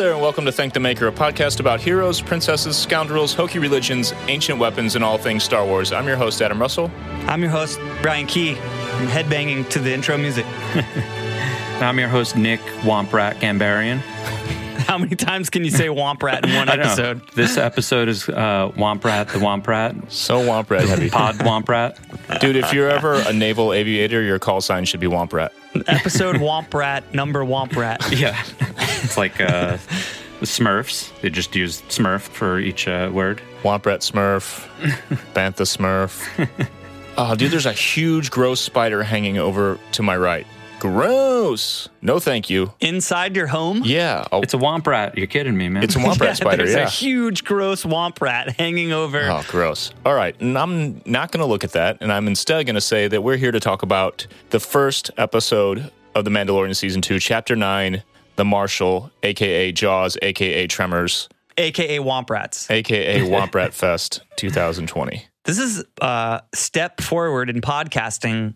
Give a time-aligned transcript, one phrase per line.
[0.00, 4.14] There, and welcome to Thank the Maker, a podcast about heroes, princesses, scoundrels, hokey religions,
[4.28, 5.92] ancient weapons, and all things Star Wars.
[5.92, 6.90] I'm your host, Adam Russell.
[7.26, 8.52] I'm your host, Brian Key.
[8.52, 10.46] I'm headbanging to the intro music.
[11.82, 14.00] I'm your host, Nick Womprat Gambarian.
[14.86, 17.22] How many times can you say Womp Rat in one episode?
[17.34, 21.10] This episode is uh, Womprat the Womprat, So Womp Rat heavy.
[21.10, 22.40] Pod Womprat.
[22.40, 25.52] Dude, if you're ever a naval aviator, your call sign should be Womp Rat.
[25.86, 28.00] episode Womp Rat, number Womp Rat.
[28.16, 28.42] Yeah.
[29.02, 29.78] It's like uh,
[30.40, 31.10] the Smurfs.
[31.20, 33.40] They just use Smurf for each uh, word.
[33.62, 34.66] Womp Rat Smurf,
[35.34, 36.58] Bantha Smurf.
[37.16, 40.46] Oh, dude, there's a huge gross spider hanging over to my right.
[40.80, 41.88] Gross.
[42.02, 42.72] No, thank you.
[42.80, 43.82] Inside your home?
[43.84, 44.24] Yeah.
[44.32, 45.16] Oh, It's a Womprat.
[45.16, 45.82] You're kidding me, man.
[45.82, 46.86] it's a Womp Rat spider, There's yeah.
[46.86, 49.20] a huge, gross Womp Rat hanging over.
[49.22, 49.92] Oh, gross.
[50.04, 50.34] All right.
[50.40, 51.98] And I'm not going to look at that.
[52.00, 55.90] And I'm instead going to say that we're here to talk about the first episode
[56.14, 58.02] of The Mandalorian Season 2, Chapter 9,
[58.36, 62.70] The Marshal, AKA Jaws, AKA Tremors, AKA Womp Rats.
[62.70, 65.24] AKA Womp Rat Fest 2020.
[65.44, 68.54] This is a step forward in podcasting.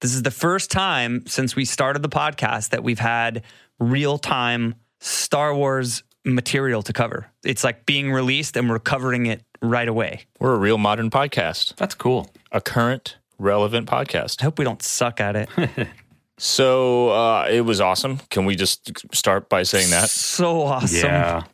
[0.00, 3.42] This is the first time since we started the podcast that we've had
[3.78, 7.26] real time Star Wars material to cover.
[7.44, 10.26] It's like being released and we're covering it right away.
[10.40, 12.30] We're a real modern podcast, That's cool.
[12.52, 14.40] a current, relevant podcast.
[14.42, 15.48] I hope we don't suck at it.
[16.36, 18.18] So uh, it was awesome.
[18.28, 20.10] Can we just start by saying that?
[20.10, 21.08] so awesome.
[21.08, 21.44] Yeah.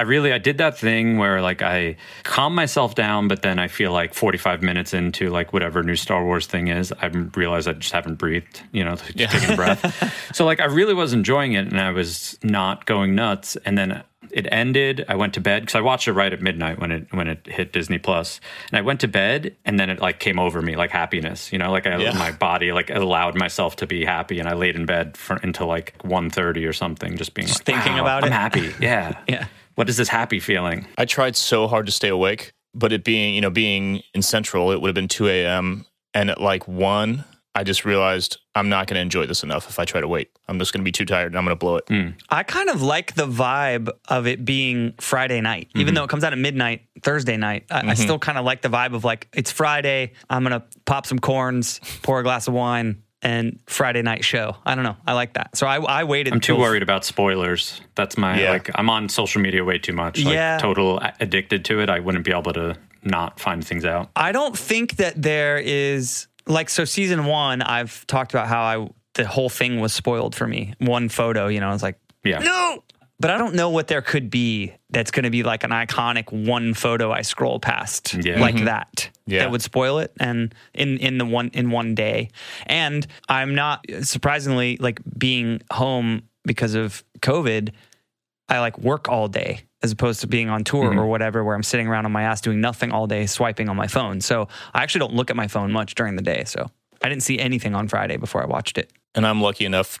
[0.00, 3.68] I really I did that thing where like I calm myself down, but then I
[3.68, 7.74] feel like 45 minutes into like whatever new Star Wars thing is, I realize I
[7.74, 9.82] just haven't breathed, you know, taking a breath.
[10.34, 13.56] so like I really was enjoying it and I was not going nuts.
[13.66, 15.04] And then it ended.
[15.08, 17.46] I went to bed because I watched it right at midnight when it when it
[17.46, 18.40] hit Disney Plus.
[18.70, 21.58] And I went to bed and then it like came over me like happiness, you
[21.58, 22.12] know, like I, Yeah.
[22.16, 25.66] my body like allowed myself to be happy and I laid in bed for until
[25.66, 28.72] like 1.30 or something, just being like, thinking "Wow, about I'm it." happy.
[28.80, 29.18] Yeah.
[29.28, 29.46] Yeah.
[29.80, 30.86] What is this happy feeling?
[30.98, 34.72] I tried so hard to stay awake, but it being, you know, being in Central,
[34.72, 35.86] it would have been 2 a.m.
[36.12, 37.24] And at like 1,
[37.54, 40.28] I just realized I'm not going to enjoy this enough if I try to wait.
[40.48, 41.84] I'm just going to be too tired and I'm going to blow it.
[41.88, 42.08] Hmm.
[42.28, 45.94] I kind of like the vibe of it being Friday night, even mm-hmm.
[45.94, 47.64] though it comes out at midnight Thursday night.
[47.70, 47.94] I, I mm-hmm.
[47.94, 50.12] still kind of like the vibe of like it's Friday.
[50.28, 54.56] I'm gonna pop some corns, pour a glass of wine, and Friday night show.
[54.64, 54.96] I don't know.
[55.06, 55.56] I like that.
[55.56, 56.32] So I, I waited.
[56.32, 57.80] I'm too till- worried about spoilers.
[57.94, 58.50] That's my Yeah.
[58.50, 58.70] like.
[58.74, 60.22] I'm on social media way too much.
[60.24, 60.58] Like, Yeah.
[60.58, 61.90] total addicted to it.
[61.90, 64.10] I wouldn't be able to not find things out.
[64.16, 66.84] I don't think that there is like so.
[66.84, 70.74] Season one, I've talked about how I the whole thing was spoiled for me.
[70.78, 72.38] One photo, you know, I was like, Yeah.
[72.38, 72.82] no.
[73.20, 76.32] But I don't know what there could be that's going to be like an iconic
[76.32, 78.40] one photo I scroll past Yeah.
[78.40, 78.64] like mm-hmm.
[78.64, 79.10] that.
[79.26, 79.40] Yeah.
[79.40, 82.30] That would spoil it and in in the one in one day.
[82.66, 87.70] And I'm not surprisingly like being home because of COVID,
[88.48, 90.98] I like work all day as opposed to being on tour mm-hmm.
[90.98, 93.76] or whatever where I'm sitting around on my ass doing nothing all day swiping on
[93.76, 94.22] my phone.
[94.22, 96.44] So I actually don't look at my phone much during the day.
[96.44, 96.70] So
[97.02, 98.90] I didn't see anything on Friday before I watched it.
[99.14, 99.98] And I'm lucky enough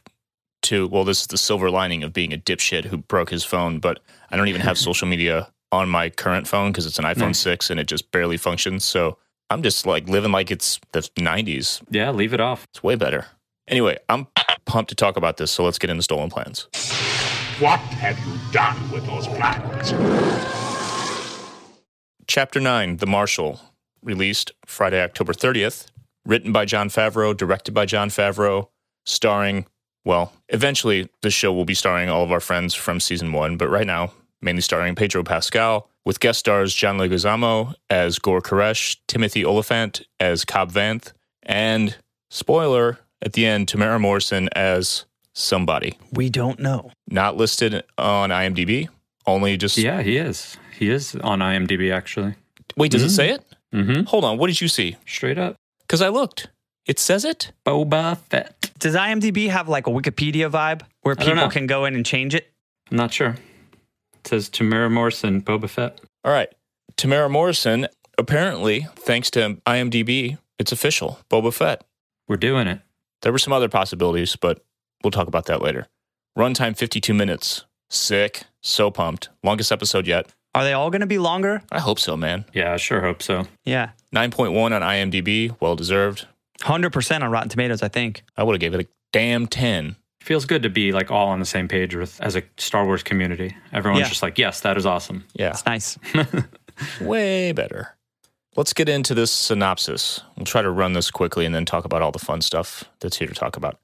[0.62, 3.78] to, well, this is the silver lining of being a dipshit who broke his phone,
[3.78, 4.00] but
[4.30, 7.70] I don't even have social media on my current phone because it's an iPhone 6
[7.70, 8.84] and it just barely functions.
[8.84, 9.18] So
[9.50, 11.82] I'm just like living like it's the 90s.
[11.90, 12.10] Yeah.
[12.10, 12.66] Leave it off.
[12.72, 13.26] It's way better.
[13.68, 14.26] Anyway, I'm
[14.64, 15.50] pumped to talk about this.
[15.52, 16.66] So let's get into stolen plans.
[17.60, 19.92] What have you done with those plans?
[22.26, 23.60] Chapter 9, The Marshal,
[24.02, 25.86] released Friday, October 30th,
[26.24, 28.68] written by Jon Favreau, directed by Jon Favreau,
[29.04, 29.66] starring,
[30.04, 33.68] well, eventually the show will be starring all of our friends from season one, but
[33.68, 39.44] right now, mainly starring Pedro Pascal, with guest stars John Leguizamo as Gor Koresh, Timothy
[39.44, 41.12] Olyphant as Cobb Vanth,
[41.42, 41.96] and,
[42.30, 45.04] spoiler, at the end, Temuera Morrison as
[45.34, 45.98] somebody.
[46.12, 46.90] We don't know.
[47.08, 48.88] Not listed on IMDb,
[49.26, 49.76] only just.
[49.76, 50.56] Yeah, he is.
[50.78, 52.34] He is on IMDb actually.
[52.76, 53.44] Wait, does it say it?
[53.74, 54.04] Mm-hmm.
[54.04, 54.96] Hold on, what did you see?
[55.06, 55.56] Straight up.
[55.82, 56.48] Because I looked.
[56.86, 57.52] It says it.
[57.66, 58.70] Boba Fett.
[58.78, 61.48] Does IMDb have like a Wikipedia vibe where people know.
[61.48, 62.50] can go in and change it?
[62.90, 63.36] I'm not sure.
[64.14, 66.00] It says Temuera Morrison, Boba Fett.
[66.24, 66.48] All right.
[66.96, 67.86] Temuera Morrison
[68.18, 71.18] apparently, thanks to IMDb, it's official.
[71.30, 71.84] Boba Fett.
[72.28, 72.80] We're doing it.
[73.22, 74.64] There were some other possibilities, but
[75.02, 75.86] we'll talk about that later.
[76.38, 77.64] Runtime 52 minutes.
[77.88, 78.42] Sick.
[78.62, 79.30] So pumped.
[79.42, 80.32] Longest episode yet.
[80.54, 81.62] Are they all going to be longer?
[81.70, 82.44] I hope so, man.
[82.52, 83.46] Yeah, I sure hope so.
[83.64, 83.90] Yeah.
[84.14, 85.56] 9.1 on IMDb.
[85.60, 86.26] Well deserved.
[86.60, 88.22] 100% on Rotten Tomatoes, I think.
[88.36, 89.96] I would have gave it a damn 10.
[90.22, 93.02] Feels good to be like all on the same page with as a Star Wars
[93.02, 93.56] community.
[93.72, 94.08] Everyone's Yeah.
[94.08, 95.24] just like, yes, that is awesome.
[95.34, 95.50] Yeah.
[95.50, 95.98] It's nice.
[97.00, 97.96] Way better.
[98.56, 100.20] Let's get into this synopsis.
[100.36, 103.16] We'll try to run this quickly and then talk about all the fun stuff that's
[103.16, 103.78] here to talk about.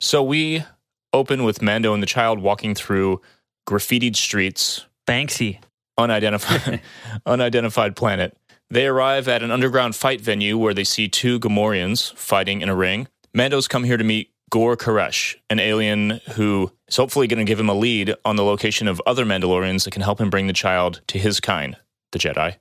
[0.00, 0.64] So we
[1.12, 3.20] open with Mando and the child walking through
[3.68, 5.60] graffitied streets, Banksy.
[5.96, 6.80] unidentified
[7.26, 8.36] unidentified planet.
[8.70, 12.76] They arrive at an underground fight venue where they see two Gamorreans fighting in a
[12.76, 13.08] ring.
[13.32, 17.60] Mando's come here to meet Gor Koresh, an alien who is hopefully going to give
[17.60, 20.52] him a lead on the location of other Mandalorians that can help him bring the
[20.52, 21.76] child to his kind,
[22.12, 22.56] the Jedi,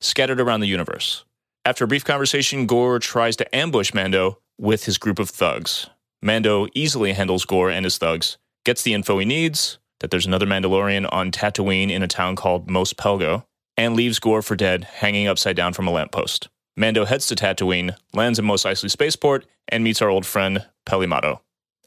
[0.00, 1.24] scattered around the universe.
[1.66, 5.88] After a brief conversation, Gor tries to ambush Mando with his group of thugs.
[6.22, 10.46] Mando easily handles Gor and his thugs, gets the info he needs that there's another
[10.46, 13.44] Mandalorian on Tatooine in a town called Mos Pelgo,
[13.76, 16.48] and leaves Gor for dead, hanging upside down from a lamppost.
[16.76, 21.06] Mando heads to Tatooine, lands in Mos Eisley Spaceport, and meets our old friend, Peli
[21.06, 21.40] Motto.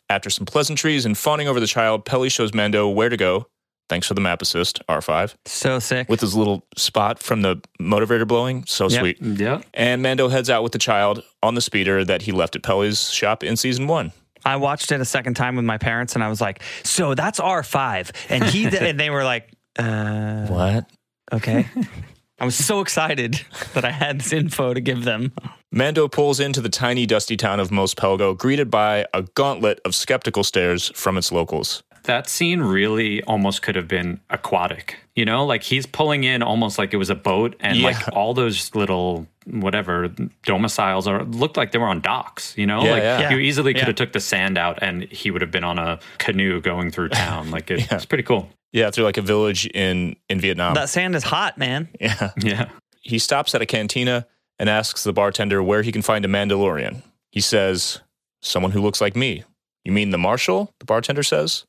[0.09, 3.47] After some pleasantries and fawning over the child, Peli shows Mando where to go,
[3.89, 6.09] thanks for the map assist, R5, So sick.
[6.09, 8.65] with his little spot from the motivator blowing.
[8.67, 8.99] So Yep.
[8.99, 9.21] sweet.
[9.21, 9.61] Yeah.
[9.73, 13.09] And Mando heads out with the child on the speeder that he left at Peli's
[13.11, 14.11] shop in season one.
[14.45, 17.39] I watched it a second time with my parents and I was like, so that's
[17.39, 18.11] R5.
[18.29, 20.89] And he and they were like, uh, What?
[21.33, 21.67] Okay.
[22.39, 23.41] I was so excited
[23.73, 25.31] that I had this info to give them.
[25.71, 29.95] Mando pulls into the tiny, dusty town of Mos Pelgo, greeted by a gauntlet of
[29.95, 31.83] skeptical stares from its locals.
[32.03, 34.97] That scene really almost could have been aquatic.
[35.15, 37.85] You know, like he's pulling in almost like it was a boat, and Yeah.
[37.87, 40.09] like all those little whatever
[40.43, 42.57] domiciles or looked like they were on docks.
[42.57, 43.29] You know, Yeah, like yeah.
[43.31, 43.85] you easily could Yeah.
[43.87, 47.09] have took the sand out, and he would have been on a canoe going through
[47.09, 47.51] town.
[47.51, 48.49] Like it, it's pretty cool.
[48.71, 50.73] Yeah, through like a village in in Vietnam.
[50.73, 51.89] That sand is hot, man.
[51.99, 52.31] yeah.
[52.37, 52.69] Yeah.
[53.01, 54.25] He stops at a cantina
[54.59, 57.01] and asks the bartender where he can find a Mandalorian.
[57.31, 57.99] He says,
[58.41, 59.43] "Someone who looks like me."
[59.85, 60.71] You mean the marshal?
[60.79, 61.65] The bartender says.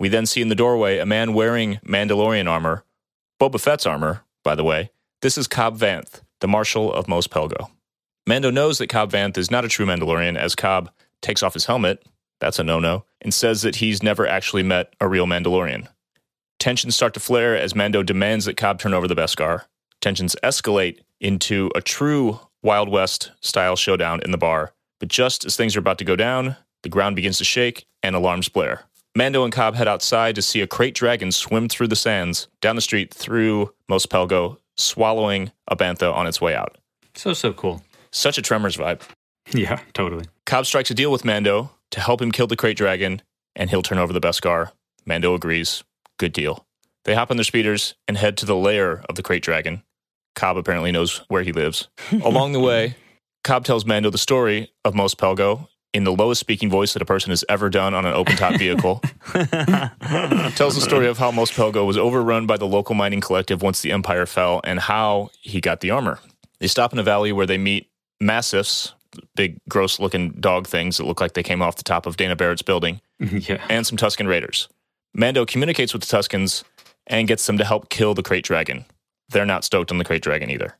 [0.00, 2.82] We then see in the doorway a man wearing Mandalorian armor,
[3.40, 4.90] Boba Fett's armor, by the way.
[5.20, 7.70] This is Cobb Vanth, the marshal of Mos Pelgo.
[8.26, 10.90] Mando knows that Cobb Vanth is not a true Mandalorian as Cobb
[11.22, 12.04] takes off his helmet,
[12.40, 15.88] that's a no no, and says that he's never actually met a real Mandalorian.
[16.58, 19.62] Tensions start to flare as Mando demands that Cobb turn over the Beskar.
[20.00, 24.72] Tensions escalate into a true Wild West style showdown in the bar.
[24.98, 28.14] But just as things are about to go down, the ground begins to shake and
[28.14, 28.82] alarms blare.
[29.14, 32.76] Mando and Cobb head outside to see a krayt dragon swim through the sands, down
[32.76, 36.78] the street through Mos Pelgo, swallowing a bantha on its way out.
[37.14, 37.82] So so cool.
[38.10, 39.02] Such a Tremors vibe.
[39.52, 40.26] Yeah, totally.
[40.46, 43.22] Cobb strikes a deal with Mando to help him kill the krayt dragon,
[43.56, 44.70] and he'll turn over the Beskar.
[45.04, 45.82] Mando agrees.
[46.18, 46.64] Good deal.
[47.04, 49.82] They hop on their speeders and head to the lair of the krayt dragon.
[50.34, 51.88] Cobb apparently knows where he lives.
[52.22, 52.96] Along the way,
[53.44, 57.04] Cobb tells Mando the story of Mos Pelgo in the lowest speaking voice that a
[57.04, 59.02] person has ever done on an open top vehicle.
[60.54, 63.82] tells the story of how Mos Pelgo was overrun by the local mining collective once
[63.82, 66.18] the Empire fell and how he got the armor.
[66.60, 67.90] They stop in a valley where they meet
[68.20, 68.94] massiffs,
[69.34, 72.36] big, gross looking dog things that look like they came off the top of Dana
[72.36, 73.64] Barrett's building, yeah.
[73.68, 74.68] and some Tusken Raiders.
[75.14, 76.64] Mando communicates with the Tuskens
[77.06, 78.84] and gets them to help kill the Krayt Dragon.
[79.28, 80.76] They're not stoked on the Krayt Dragon either.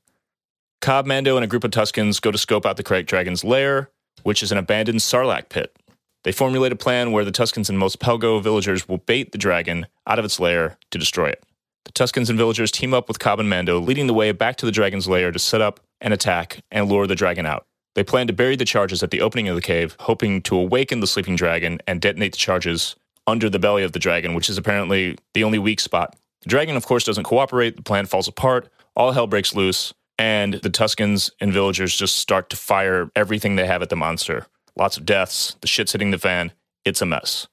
[0.81, 3.91] Cobb, Mando, and a group of Tuskens go to scope out the Krayt Dragon's lair,
[4.23, 5.77] which is an abandoned Sarlacc pit.
[6.25, 9.87] They formulate a plan where the Tuskens and Mos Pelgo villagers will bait the dragon
[10.07, 11.45] out of its lair to destroy it.
[11.85, 14.67] The Tuskens and villagers team up with Cobb and Mando, leading the way back to
[14.67, 17.67] the dragon's lair to set up an attack and lure the dragon out.
[17.95, 21.01] They plan to bury the charges at the opening of the cave, hoping to awaken
[21.01, 24.57] the sleeping dragon and detonate the charges under the belly of the dragon, which is
[24.57, 26.17] apparently the only weak spot.
[26.43, 27.77] The dragon, of course, doesn't cooperate.
[27.77, 28.69] The plan falls apart.
[28.97, 33.67] All hell breaks loose, and the Tuskens and villagers just start to fire everything they
[33.67, 34.47] have at the monster.
[34.77, 35.57] Lots of deaths.
[35.63, 36.53] The shit's hitting the fan.
[36.85, 37.49] It's a mess.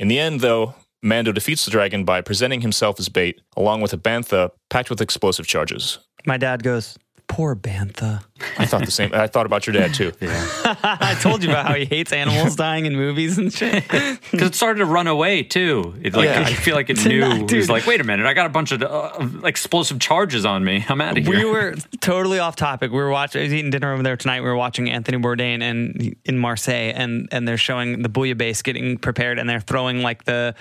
[0.00, 3.92] In the end, though, Mando defeats the dragon by presenting himself as bait, along with
[3.92, 6.00] a bantha packed with explosive charges.
[6.26, 6.98] My dad goes,
[7.28, 8.22] Poor Bantha.
[8.58, 9.10] I thought the same.
[9.12, 10.12] I thought about your dad too.
[10.20, 10.46] Yeah.
[10.82, 13.84] I told you about how he hates animals dying in movies and shit.
[14.30, 15.94] Because it started to run away too.
[16.02, 16.40] It, like Yeah.
[16.46, 17.20] I feel like it Did knew.
[17.20, 20.44] not, it was like, wait a minute, I got a bunch of uh, explosive charges
[20.44, 20.84] on me.
[20.88, 21.36] I'm out of here.
[21.38, 22.90] We were totally off topic.
[22.90, 23.40] We were watching.
[23.40, 24.40] I was eating dinner over there tonight.
[24.40, 28.96] We were watching Anthony Bourdain and in Marseille, and and they're showing the bouillabaisse getting
[28.98, 30.54] prepared, and they're throwing like the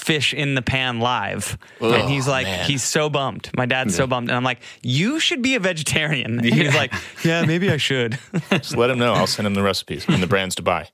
[0.00, 1.58] fish in the pan live.
[1.80, 2.66] Ugh, and oh, he's like, man.
[2.66, 3.50] he's so bummed.
[3.56, 4.28] My dad's so bummed.
[4.28, 6.38] And I'm like, you should be a vegetarian.
[6.38, 6.92] And he's like,
[7.24, 8.18] yeah, maybe I should.
[8.50, 9.12] Just let him know.
[9.12, 10.88] I'll send him the recipes and the brands to buy.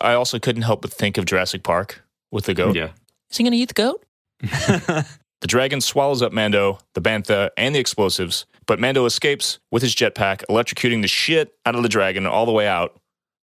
[0.00, 2.76] I also couldn't help but think of Jurassic Park with the goat.
[2.76, 2.90] Yeah.
[3.30, 4.04] Is he going to eat the goat?
[4.40, 5.06] the
[5.46, 10.44] dragon swallows up Mando, the bantha, and the explosives, but Mando escapes with his jetpack,
[10.48, 12.99] electrocuting the shit out of the dragon all the way out.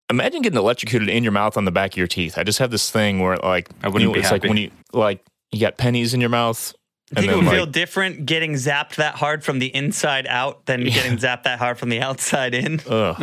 [0.10, 2.38] Imagine getting electrocuted in your mouth on the back of your teeth.
[2.38, 4.42] I just have this thing where, like, I wouldn't you, be it's happy.
[4.42, 6.74] like when you like you got pennies in your mouth,
[7.12, 10.66] I think it then, would feel different getting zapped that hard from the inside out
[10.66, 12.80] than getting zapped that hard from the outside in.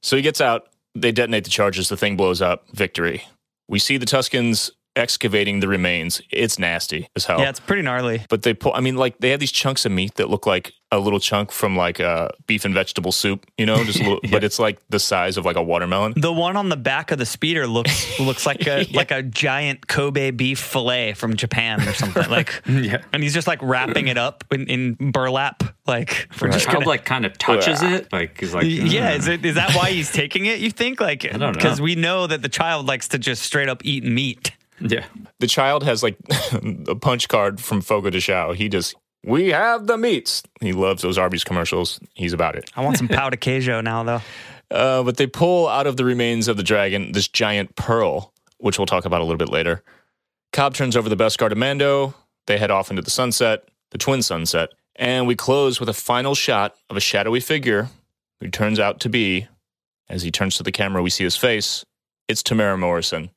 [0.00, 0.68] So he gets out.
[0.94, 1.88] They detonate the charges.
[1.88, 2.64] The thing blows up.
[2.72, 3.24] Victory.
[3.68, 6.22] We see the Tuskens excavating the remains.
[6.30, 7.40] It's nasty as hell.
[7.40, 8.24] Yeah, it's pretty gnarly.
[8.28, 8.72] but they pull.
[8.74, 11.52] I mean, like they have these chunks of meat that look like a little chunk
[11.52, 13.44] from like a beef and vegetable soup.
[13.58, 16.14] You know, just a little, but it's like the size of like a watermelon.
[16.16, 19.86] The one on the back of the speeder looks looks like a like a giant
[19.86, 22.28] Kobe beef fillet from Japan or something.
[22.30, 23.02] Like, Yeah.
[23.12, 25.62] and he's just like wrapping it up in, in burlap.
[25.86, 26.88] Like, we're The just child gonna.
[26.88, 28.12] like kind of touches it.
[28.12, 29.32] Like he's like, yeah, is hmm.
[29.32, 30.58] it is that why he's taking it?
[30.60, 31.52] You think like don't know.
[31.52, 34.52] because we know that the child likes to just straight up eat meat.
[34.80, 35.04] yeah.
[35.40, 36.16] The child has like
[36.88, 38.52] a punch card from Fogo de Chao.
[38.52, 38.94] He just
[39.28, 40.42] we have the meats.
[40.60, 42.00] He loves those Arby's commercials.
[42.14, 42.70] He's about it.
[42.74, 44.22] I want some pão de queijo now though.
[44.70, 48.78] Uh, but they pull out of the remains of the dragon this giant pearl, which
[48.78, 49.82] we'll talk about a little bit later.
[50.52, 52.14] Cobb turns over the Beskar to Mando.
[52.46, 56.34] They head off into the sunset, the twin sunset, and we close with a final
[56.34, 57.88] shot of a shadowy figure
[58.40, 59.46] who turns out to be,
[60.08, 61.84] as he turns to the camera, we see his face.
[62.28, 63.30] It's Temuera Morrison.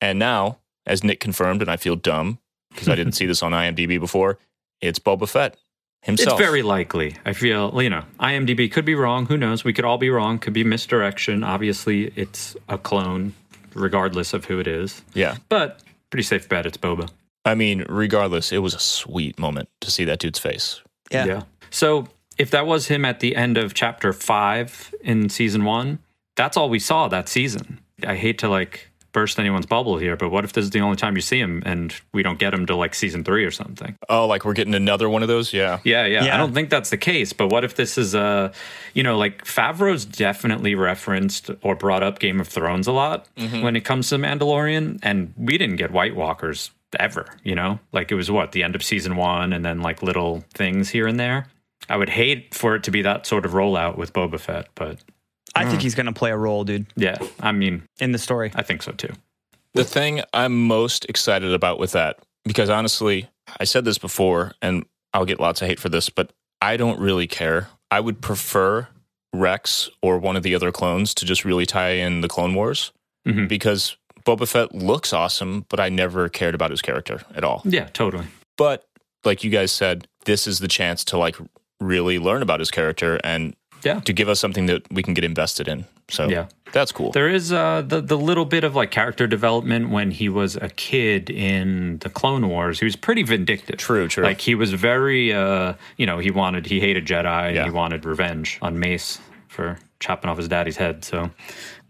[0.00, 2.38] And now, as Nick confirmed, and I feel dumb
[2.70, 4.38] because I didn't see this on IMDb before,
[4.80, 5.56] it's Boba Fett
[6.02, 6.38] himself.
[6.38, 7.16] It's very likely.
[7.24, 9.26] I feel, you know, IMDb could be wrong.
[9.26, 9.64] Who knows?
[9.64, 10.38] We could all be wrong.
[10.38, 11.42] Could be misdirection.
[11.44, 13.34] Obviously, it's a clone,
[13.74, 15.02] regardless of who it is.
[15.14, 15.36] yeah.
[15.48, 15.80] But
[16.10, 17.10] pretty safe bet it's Boba.
[17.44, 20.80] I mean, regardless, it was a sweet moment to see that dude's face.
[21.10, 21.24] Yeah.
[21.26, 21.42] Yeah.
[21.70, 22.08] So
[22.38, 25.98] if that was him at the end of chapter five in season one,
[26.36, 27.80] that's all we saw that season.
[28.06, 30.96] I hate to like burst anyone's bubble here, but what if this is the only
[30.96, 33.96] time you see him and we don't get him to like season three or something?
[34.08, 35.52] Oh, like we're getting another one of those?
[35.52, 35.80] Yeah.
[35.84, 36.34] Yeah, yeah, Yeah.
[36.34, 37.32] I don't think that's the case.
[37.32, 38.52] But what if this is a,
[38.94, 43.62] you know, like Favreau's definitely referenced or brought up Game of Thrones a lot mm-hmm.
[43.62, 47.26] when it comes to Mandalorian, and we didn't get White Walkers ever.
[47.42, 50.44] You know, like it was what the end of season one, and then like little
[50.54, 51.46] things here and there.
[51.88, 54.98] I would hate for it to be that sort of rollout with Boba Fett, but
[55.54, 58.50] I think he's gonna play a role, dude, yeah, I mean, in the story.
[58.54, 59.12] I think so too.
[59.74, 63.28] The thing I'm most excited about with that, because honestly,
[63.60, 66.98] I said this before and I'll get lots of hate for this, but I don't
[67.00, 67.68] really care.
[67.90, 68.88] I would prefer
[69.34, 72.92] Rex or one of the other clones to just really tie in the Clone Wars
[73.26, 73.46] Mhm.
[73.48, 77.62] because Boba Fett looks awesome, but I never cared about his character at all.
[77.64, 78.26] Yeah, totally.
[78.56, 78.84] But
[79.24, 81.36] like you guys said, this is the chance to like
[81.80, 83.54] really learn about his character and
[83.84, 84.00] Yeah.
[84.00, 85.84] to give us something that we can get invested in.
[86.08, 86.46] So Yeah.
[86.72, 87.12] that's cool.
[87.12, 90.68] There is uh, the the little bit of like character development when he was a
[90.70, 92.78] kid in the Clone Wars.
[92.80, 93.76] He was pretty vindictive.
[93.76, 94.24] True, true.
[94.24, 97.24] Like he was very, uh, you know, he wanted he hated Jedi.
[97.54, 97.62] Yeah.
[97.62, 99.18] and He wanted revenge on Mace
[99.48, 101.04] for chopping off his daddy's head.
[101.04, 101.30] So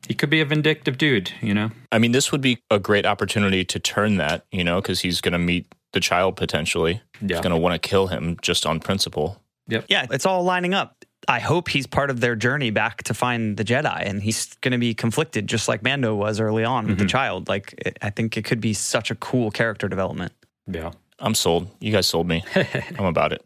[0.08, 1.32] he could be a vindictive dude.
[1.40, 1.70] You know.
[1.92, 5.20] I mean, this would be a great opportunity to turn that, you know, because he's
[5.20, 7.00] going to meet the child potentially.
[7.20, 7.36] Yeah.
[7.36, 9.40] He's going to want to kill him just on principle.
[9.68, 9.84] Yep.
[9.88, 10.97] Yeah, it's all lining up.
[11.28, 14.72] I hope he's part of their journey back to find the Jedi, and he's going
[14.72, 17.48] to be conflicted just like Mando was early on with the child.
[17.48, 20.32] Like, it, I think it could be such a cool character development.
[20.66, 20.92] Yeah.
[21.18, 21.68] I'm sold.
[21.80, 22.44] You guys sold me.
[22.98, 23.44] I'm about it.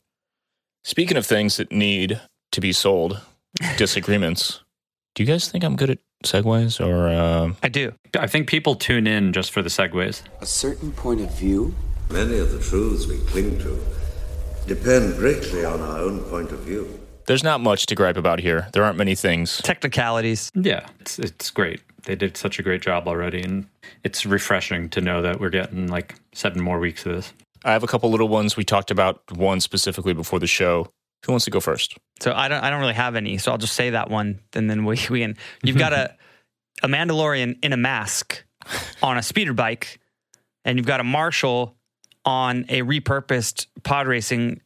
[0.84, 2.20] Speaking of things that need
[2.52, 3.20] to be sold,
[3.76, 4.60] disagreements.
[5.14, 7.08] Do you guys think I'm good at segues or?
[7.08, 7.92] Uh, I do.
[8.18, 10.22] I think people tune in just for the segues.
[10.40, 11.74] A certain point of view
[12.12, 13.80] Many of the truths we cling to
[14.66, 17.00] depend greatly on our own point of view.
[17.26, 18.68] There's not much to gripe about here.
[18.72, 19.58] There aren't many things.
[19.58, 20.50] Technicalities.
[20.54, 21.80] Yeah, it's it's great.
[22.04, 23.66] They did such a great job already, and
[24.02, 27.32] it's refreshing to know that we're getting like seven more weeks of this.
[27.64, 28.56] I have a couple little ones.
[28.56, 30.88] We talked about one specifically before the show.
[31.24, 31.96] Who wants to go first?
[32.20, 32.62] So I don't.
[32.62, 33.38] I don't really have any.
[33.38, 35.36] So I'll just say that one, and then we we can.
[35.62, 36.16] You've got a
[36.82, 38.44] a Mandalorian in a mask
[39.02, 40.00] on a speeder bike,
[40.64, 41.76] and you've got a marshal
[42.24, 44.60] on a repurposed pod racing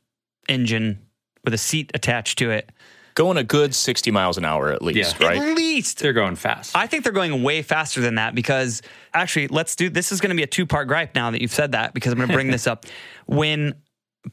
[0.49, 1.06] engine
[1.47, 2.71] with a seat attached to it.
[3.15, 5.27] Going a good 60 miles an hour at least, Yeah.
[5.27, 5.39] right?
[5.39, 6.77] At least They're going fast.
[6.77, 8.83] I think they're going way faster than that because
[9.15, 10.13] actually, let's do this.
[10.13, 12.19] Is going to be a two part gripe now that you've said that because I'm
[12.19, 12.85] going to bring this up.
[13.27, 13.75] When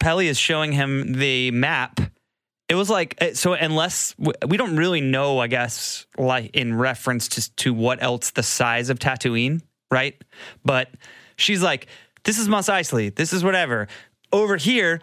[0.01, 2.00] Peli is showing him the map,
[2.67, 3.53] it was like eh, so.
[3.53, 8.32] Unless we we don't really know, I guess, like in reference to to what else
[8.32, 10.22] the size of Tatooine, right?
[10.65, 10.89] But
[11.38, 11.88] she's like.
[12.25, 13.13] This is Mos Eisley.
[13.13, 13.89] This is whatever.
[14.34, 15.00] Over here,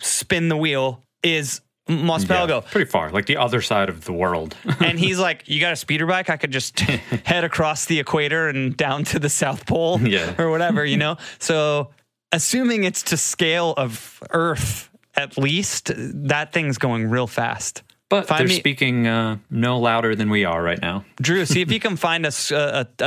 [0.00, 4.56] spin the wheel is Mos Yeah, pretty far, like the other side of the world.
[4.80, 6.30] And he's like, You got a speeder bike?
[6.30, 10.34] I could just head across the equator and down to the South Pole Yeah.
[10.38, 11.18] or whatever, you know?
[11.38, 11.90] So,
[12.32, 17.82] assuming it's to scale of Earth at least, that thing's going real fast.
[18.08, 21.04] but Find they're me- speaking uh, no louder than we are right now.
[21.20, 22.32] Drew, see if you can find a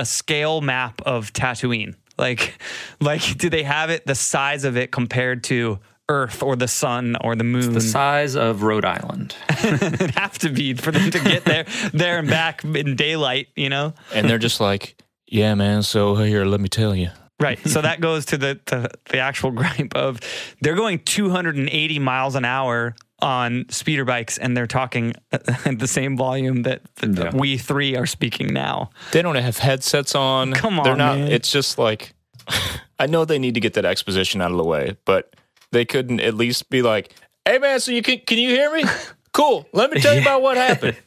[0.05, 1.95] scale map of Tatooine.
[2.17, 2.59] Like,
[3.01, 7.17] like, do they have it the size of it compared to Earth or the sun
[7.21, 7.73] or the moon?
[7.73, 9.35] The size of Rhode Island.
[9.63, 13.47] It'd have to be for them to get there, there and back in daylight.
[13.55, 15.83] You know, And they're just like, yeah, man.
[15.83, 17.09] So uh, here, let me tell you.
[17.41, 17.59] right?
[17.67, 20.19] So that goes to the the, the actual gripe of
[20.61, 26.15] they're going 280 miles an hour on speeder bikes, and they're talking at the same
[26.17, 27.31] volume that Yeah.
[27.35, 28.89] we three are speaking now.
[29.11, 30.53] They don't have headsets on.
[30.53, 31.17] Come on, They're not.
[31.17, 31.31] man.
[31.31, 32.13] It's just like,
[32.99, 35.35] I know they need to get that exposition out of the way, but
[35.71, 37.13] they couldn't at least be like,
[37.45, 37.79] hey, man.
[37.79, 38.83] So you can can you hear me?
[39.33, 39.67] Cool.
[39.71, 40.97] Let me tell you about what happened.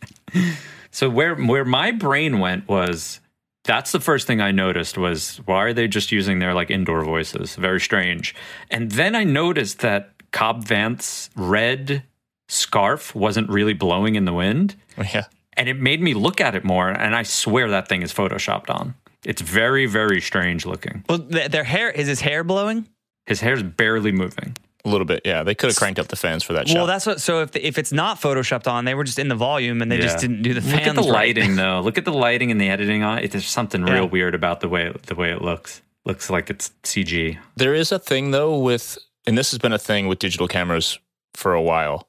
[0.93, 3.19] So where where my brain went was
[3.65, 7.03] that's the first thing I noticed was why are they just using their like indoor
[7.05, 7.57] voices?
[7.57, 8.35] Very strange.
[8.71, 12.03] And then I noticed that Cobb Vanth's red
[12.49, 14.77] scarf wasn't really blowing in the wind.
[14.99, 15.25] yeah.
[15.57, 16.89] And it made me look at it more.
[16.89, 18.95] And I swear that thing is photoshopped on.
[19.25, 21.05] It's very, very strange looking.
[21.09, 22.87] Well, th- their hair is his hair blowing.
[23.27, 24.57] His hair's barely moving.
[24.87, 25.21] A little bit.
[25.27, 25.43] Yeah.
[25.43, 26.77] They could have cranked up the fans for that shot.
[26.77, 27.21] Well, that's what.
[27.21, 29.99] So if if it's not photoshopped on, they were just in the volume and they
[29.99, 30.73] just didn't do the fans.
[30.73, 31.37] Look at the right.
[31.37, 31.81] lighting though.
[31.81, 33.31] Look at the lighting and the editing on it.
[33.33, 33.93] There's something Yeah.
[33.93, 35.83] real weird about the way the way it looks.
[36.07, 37.37] Looks like it's CG.
[37.57, 38.97] There is a thing though with,
[39.27, 40.99] and this has been a thing with digital cameras
[41.35, 42.09] for a while.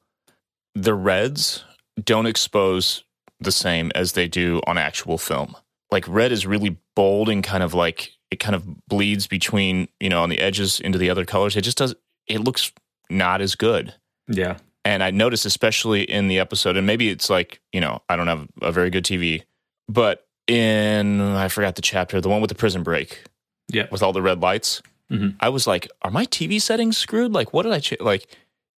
[0.74, 1.64] The reds
[2.02, 3.04] don't expose
[3.40, 5.56] the same as they do on actual film.
[5.90, 10.08] Like red is really bold and kind of like it kind of bleeds between, you
[10.08, 11.56] know, on the edges into the other colors.
[11.56, 11.94] It just does
[12.26, 12.72] it looks
[13.10, 13.94] not as good.
[14.28, 14.56] Yeah.
[14.84, 18.26] And I noticed especially in the episode, and maybe it's like, you know, I don't
[18.28, 19.42] have a very good TV,
[19.88, 23.22] but in I forgot the chapter, the one with the prison break
[23.70, 23.86] Yeah.
[23.92, 24.82] with all the red lights.
[25.12, 25.36] Mhm.
[25.40, 27.32] I was like, are my TV settings screwed?
[27.32, 28.00] Like, what did I change?
[28.00, 28.26] like?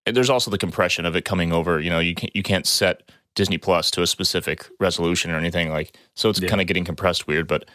[0.05, 1.79] and There's also the compression of it coming over.
[1.79, 3.03] You know, you can't you can't set
[3.35, 5.95] Disney Plus to a specific resolution or anything like.
[6.15, 6.49] So it's Yeah.
[6.49, 7.47] kind of getting compressed weird.
[7.47, 7.65] But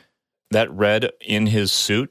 [0.51, 2.11] that red in his suit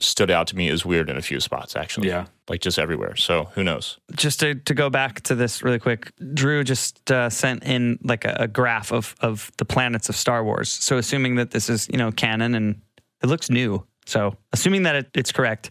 [0.00, 1.76] stood out to me as weird in a few spots.
[1.76, 2.26] Actually, Yeah.
[2.48, 3.14] like just everywhere.
[3.16, 3.98] So who knows?
[4.16, 8.24] just to, to go back to this really quick, Drew just uh, sent in like
[8.24, 10.68] a, a graph of of the planets of Star Wars.
[10.70, 12.80] So assuming that this is you know canon and
[13.22, 15.70] it looks new, so assuming that it, it's correct,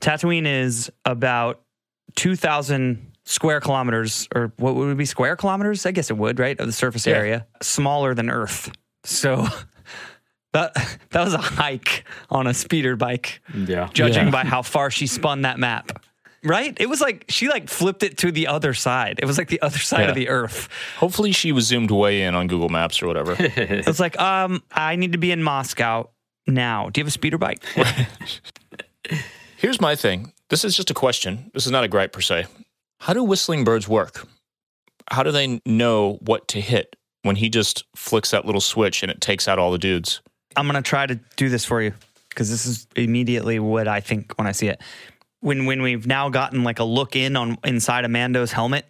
[0.00, 1.60] Tatooine is about
[2.16, 5.86] two thousand square kilometers, or what would it be square kilometers?
[5.86, 7.14] I guess it would, right, of the surface Yeah.
[7.16, 8.70] area, smaller than Earth.
[9.04, 9.46] So.
[10.52, 10.74] That,
[11.10, 13.88] that was a hike on a speeder bike Yeah.
[13.92, 14.30] judging Yeah.
[14.32, 16.04] by how far she spun that map.
[16.42, 16.76] Right?
[16.80, 19.20] It was like she like flipped it to the other side.
[19.22, 20.68] It was like the other side of the earth.
[20.96, 23.36] Hopefully, she was zoomed way in on Google Maps or whatever.
[23.38, 26.10] It was like, um, I need to be in Moscow
[26.46, 26.88] now.
[26.90, 27.62] Do you have a speeder bike?
[29.56, 30.32] Here's my thing.
[30.48, 31.50] This is just a question.
[31.54, 32.46] This is not a gripe per se.
[33.00, 34.26] How do whistling birds work?
[35.10, 39.10] How do they know what to hit when he just flicks that little switch and
[39.10, 40.20] it takes out all the dudes?
[40.56, 41.92] I'm gonna try to do this for you
[42.28, 44.80] because this is immediately what I think when I see it.
[45.40, 48.86] When when we've now gotten like a look in on inside Amando's helmet,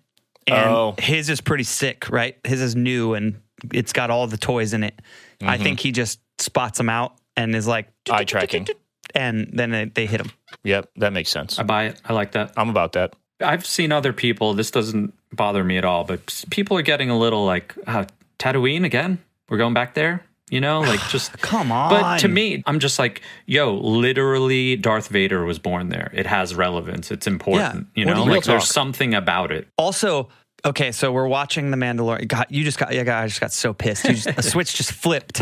[0.47, 0.95] and Oh.
[0.99, 2.37] his is pretty sick, right?
[2.45, 3.41] His is new and
[3.73, 5.01] it's got all the toys in it.
[5.43, 5.63] I Mm-hmm.
[5.63, 8.67] think he just spots them out and is like Eye tracking.
[9.15, 10.31] and then they- they hit him.
[10.65, 11.59] Yep, that makes sense.
[11.59, 12.01] I buy it.
[12.05, 12.53] I like that.
[12.57, 13.15] I'm about that.
[13.43, 14.53] I've seen other people.
[14.55, 18.05] This doesn't bother me at all, but people are getting a little like uh,
[18.39, 19.19] Tatooine again.
[19.49, 20.23] We're going back there.
[20.51, 21.91] You know, like just Come on.
[21.91, 26.11] But to me, I'm just like, yo, literally, Darth Vader was born there.
[26.13, 27.11] It has relevance.
[27.11, 27.87] It's important.
[27.95, 28.01] Yeah.
[28.01, 28.73] You know, you- like there's talk.
[28.73, 29.69] something about it.
[29.79, 30.29] Also,
[30.65, 32.27] okay, so we're watching The Mandalorian.
[32.29, 34.05] God, you just got, yeah, God, I just got so pissed.
[34.05, 35.41] You just, the switch just flipped.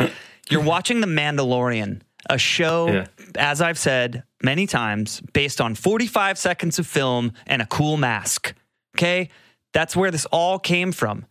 [0.51, 3.07] You're watching The Mandalorian, a show, Yeah.
[3.37, 8.55] as I've said many times, based on 45 seconds of film and a cool mask.
[8.97, 9.29] Okay,
[9.73, 11.27] that's where this all came from.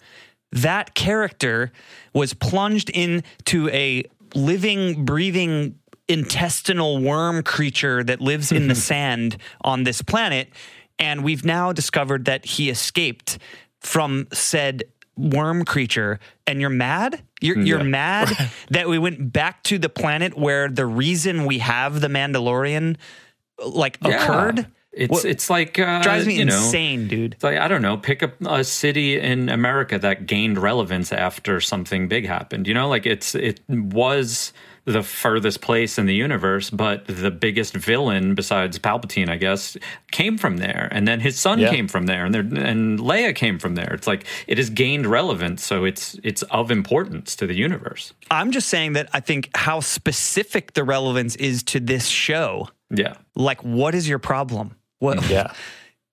[0.51, 1.71] That character
[2.13, 4.03] was plunged into a
[4.35, 10.49] living, breathing intestinal worm creature that lives in the sand on this planet.
[10.99, 13.37] And we've now discovered that he escaped
[13.81, 14.83] from said
[15.17, 16.19] worm creature.
[16.45, 17.21] And you're mad?
[17.41, 18.29] You're, you're mad
[18.69, 22.97] that we went back to the planet where the reason we have the Mandalorian
[23.65, 24.23] like Yeah.
[24.23, 24.67] occurred?
[24.93, 27.33] It's What- it's like uh, Drives me you know, insane, dude.
[27.33, 31.61] It's like I don't know, pick a, a city in America that gained relevance after
[31.61, 32.67] something big happened.
[32.67, 34.53] You know, like it's it was
[34.87, 39.75] the furthest place in the universe, but the biggest villain besides Palpatine, I guess,
[40.11, 41.69] came from there, and then his son Yeah.
[41.69, 43.93] came from there, and there, and Leia came from there.
[43.93, 48.13] It's like it has gained relevance, so it's it's of importance to the universe.
[48.31, 52.69] I'm just saying that I think how specific the relevance is to this show.
[52.89, 54.75] Yeah, Like, what is your problem?
[54.99, 55.29] What?
[55.29, 55.51] Yeah.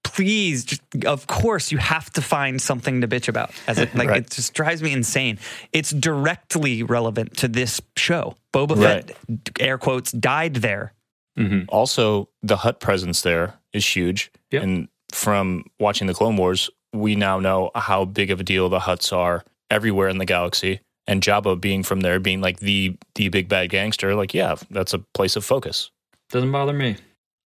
[0.04, 3.50] Please, just, of course, you have to find something to bitch about.
[3.66, 4.22] As it, like, Right.
[4.22, 5.38] it just drives me insane.
[5.72, 8.36] It's directly relevant to this show.
[8.52, 9.06] Boba Right.
[9.08, 10.92] Fett, air quotes, died there.
[11.38, 11.62] Mm-hmm.
[11.68, 14.30] Also, the Hutt presence there is huge.
[14.52, 14.62] Yep.
[14.62, 18.78] And from watching the Clone Wars, we now know how big of a deal the
[18.78, 20.80] Hutts are everywhere in the galaxy.
[21.08, 24.94] And Jabba being from there, being like the the big bad gangster, like yeah, that's
[24.94, 25.90] a place of focus.
[26.30, 26.96] doesn't bother me.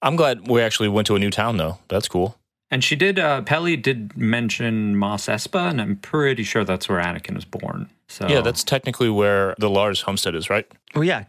[0.03, 1.79] I'm glad we actually went to a new town though.
[1.87, 2.37] That's cool.
[2.69, 3.17] And she did.
[3.17, 7.89] Uh, Peli did mention Mos Espa, and I'm pretty sure that's where Anakin was born.
[8.09, 10.65] So Yeah, that's technically where the Lars homestead is, right?
[10.93, 11.25] Well, yeah.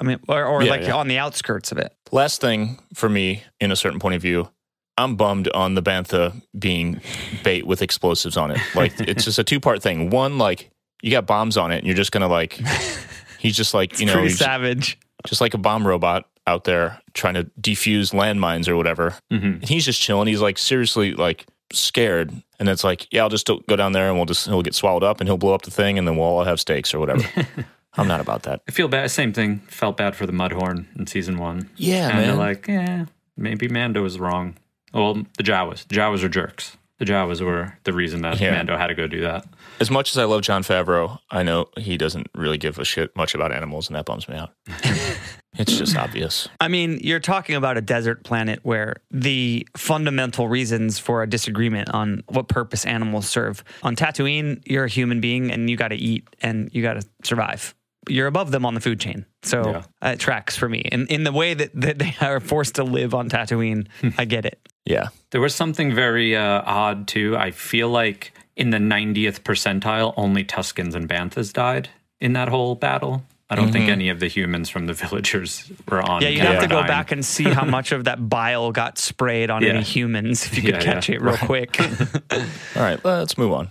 [0.00, 0.96] I mean, or, or Yeah, like yeah.
[0.96, 1.94] on the outskirts of it.
[2.10, 4.50] Last thing for me, in a certain point of view,
[4.98, 7.00] I'm bummed on the bantha being
[7.42, 8.58] bait with explosives on it.
[8.74, 10.10] Like it's just a two part thing.
[10.10, 10.70] One, like
[11.02, 12.52] you got bombs on it, and you're just gonna like,
[13.38, 14.98] he's just like you know, Pretty he's savage.
[15.26, 19.14] just like a bomb robot out there trying to defuse landmines or whatever.
[19.32, 19.44] Mm-hmm.
[19.46, 20.28] And he's just chilling.
[20.28, 24.16] He's like seriously like scared, and it's like, yeah, I'll just go down there and
[24.16, 26.26] we'll just he'll get swallowed up and he'll blow up the thing, and then we'll
[26.26, 27.22] all have steaks or whatever.
[27.94, 28.62] I'm not about that.
[28.68, 29.10] I feel bad.
[29.10, 29.58] Same thing.
[29.68, 31.68] Felt bad for the Mudhorn in season one.
[31.76, 32.38] Yeah, and they're man.
[32.38, 33.04] like, yeah,
[33.36, 34.56] maybe Mando was wrong.
[34.94, 35.86] Well, the Jawas.
[35.88, 36.76] The Jawas are jerks.
[36.98, 38.52] The Jawas were the reason that Yeah.
[38.52, 39.44] Mando had to go do that.
[39.80, 43.14] As much as I love Jon Favreau, I know he doesn't really give a shit
[43.16, 44.50] much about animals, and that bums me out.
[45.58, 46.48] it's just obvious.
[46.60, 51.90] I mean, you're talking about a desert planet where the fundamental reasons for a disagreement
[51.90, 53.62] on what purpose animals serve.
[53.82, 57.06] On Tatooine, you're a human being and you got to eat and you got to
[57.22, 57.74] survive.
[58.08, 59.26] You're above them on the food chain.
[59.42, 59.82] So Yeah.
[60.04, 60.78] uh, it tracks for me.
[60.80, 63.86] In, in the way that, that they are forced to live on Tatooine,
[64.18, 64.58] I get it.
[64.84, 65.08] Yeah.
[65.30, 67.36] There was something very uh, odd too.
[67.36, 72.74] I feel like in the 90th percentile, only Tuskens and Banthas died in that whole
[72.74, 73.22] battle.
[73.52, 73.92] I don't think mm-hmm.
[73.92, 76.22] any of the humans from the villagers were on.
[76.22, 79.50] Yeah, you'd have to go back and see how much of that bile got sprayed
[79.50, 79.70] on Yeah.
[79.74, 81.16] any humans if you could Yeah, catch yeah.
[81.16, 81.78] it real quick.
[82.32, 83.70] All right, let's move on.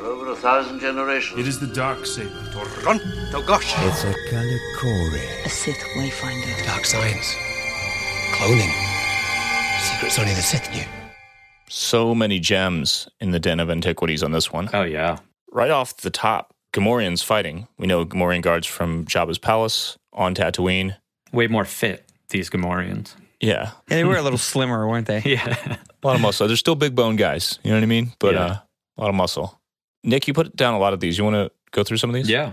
[0.00, 1.38] For over a thousand generations.
[1.38, 2.30] It is the dark saber.
[2.52, 3.74] Toronto gosh.
[3.78, 5.44] It's a Kalikori.
[5.44, 6.64] A Sith Wayfinder.
[6.66, 7.34] Dark science.
[8.32, 8.72] Cloning.
[9.82, 10.84] Secrets only the Sith knew.
[11.68, 14.70] So many gems in the Den of Antiquities on this one.
[14.72, 15.18] Oh yeah,
[15.52, 17.68] Right off the top, Gamorreans fighting.
[17.78, 20.96] We know Gamorrean guards from Jabba's palace on Tatooine.
[21.32, 23.14] way more fit these Gamorreans.
[23.40, 25.20] Yeah, Yeah, they were a little slimmer, weren't they?
[25.24, 26.46] Yeah, a lot of muscle.
[26.46, 27.58] They're still big bone guys.
[27.62, 28.12] You know what I mean?
[28.18, 28.40] But Yeah.
[28.44, 28.56] uh,
[28.96, 29.59] a lot of muscle.
[30.02, 31.18] Nick, you put down a lot of these.
[31.18, 32.28] You want to go through some of these?
[32.28, 32.52] yeah.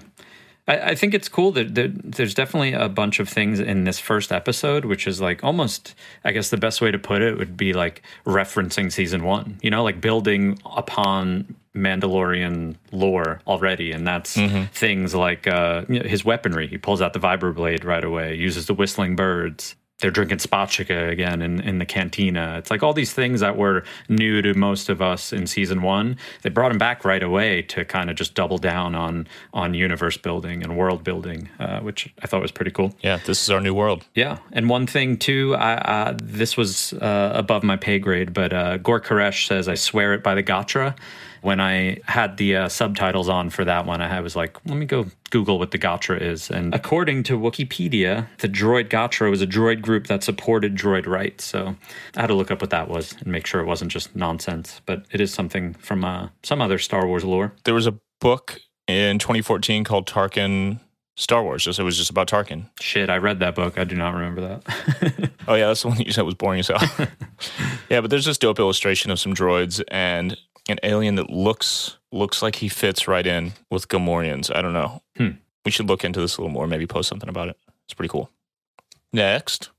[0.68, 4.00] I, I think it's cool that, that there's definitely a bunch of things in this
[4.00, 7.56] first episode, which is like almost, I guess the best way to put it would
[7.56, 9.60] be like referencing season one.
[9.62, 14.38] You know, like building upon Mandalorian lore already, and that's
[14.74, 16.68] things like uh, you know, his weaponry.
[16.68, 19.76] He pulls out the vibroblade right away, uses the whistling birds.
[20.00, 22.56] They're drinking spotchka again in, in the cantina.
[22.60, 26.18] It's like all these things that were new to most of us in season one.
[26.44, 30.16] They brought him back right away to kind of just double down on on universe
[30.16, 32.94] building and world building, uh, which I thought was pretty cool.
[33.02, 34.06] Yeah, this is our new world.
[34.14, 38.54] Yeah, and one thing too, I, uh, this was uh, above my pay grade, but
[38.54, 40.96] uh, Gor Koresh says, "I swear it by the Gatra."
[41.42, 44.86] When I had the uh, subtitles on for that one, I was like, "Let me
[44.86, 49.48] go Google what the Gatra is." And according to Wikipedia, the Droid Gatra was a
[49.48, 51.46] droid group that supported droid rights.
[51.46, 51.76] So
[52.16, 54.82] I had to look up what that was and make sure it wasn't just nonsense.
[54.86, 57.54] But it is something from uh, some other Star Wars lore.
[57.64, 60.80] There was a book in 2014 called Tarkin
[61.16, 61.64] Star Wars.
[61.64, 62.70] Just it was just about Tarkin.
[62.80, 63.78] Shit, I read that book.
[63.78, 65.32] I do not remember that.
[65.48, 66.82] Oh yeah, that's the one that you said was boring as hell.
[67.90, 70.38] yeah, but there's this dope illustration of some droids and
[70.70, 74.56] an alien that looks looks like he fits right in with Gamorreans.
[74.56, 75.02] I don't know.
[75.18, 75.30] Hmm.
[75.66, 76.68] We should look into this a little more.
[76.68, 77.58] Maybe post something about it.
[77.86, 78.30] It's pretty cool.
[79.14, 79.70] Next,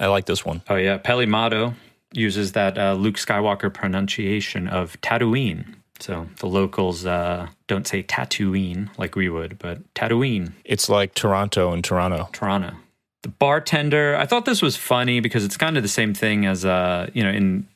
[0.00, 0.62] I like this one.
[0.68, 1.74] Oh yeah, Peli Motto
[2.12, 5.74] uses that uh, Luke Skywalker pronunciation of Tatooine.
[6.00, 11.72] So the locals uh, don't say Tatooine like we would, but Tatooine, It's like Toronto
[11.72, 12.28] and Toronto.
[12.32, 12.74] Toronto.
[13.22, 16.64] The bartender, I thought this was funny because it's kind of the same thing as
[16.64, 17.68] uh, you know in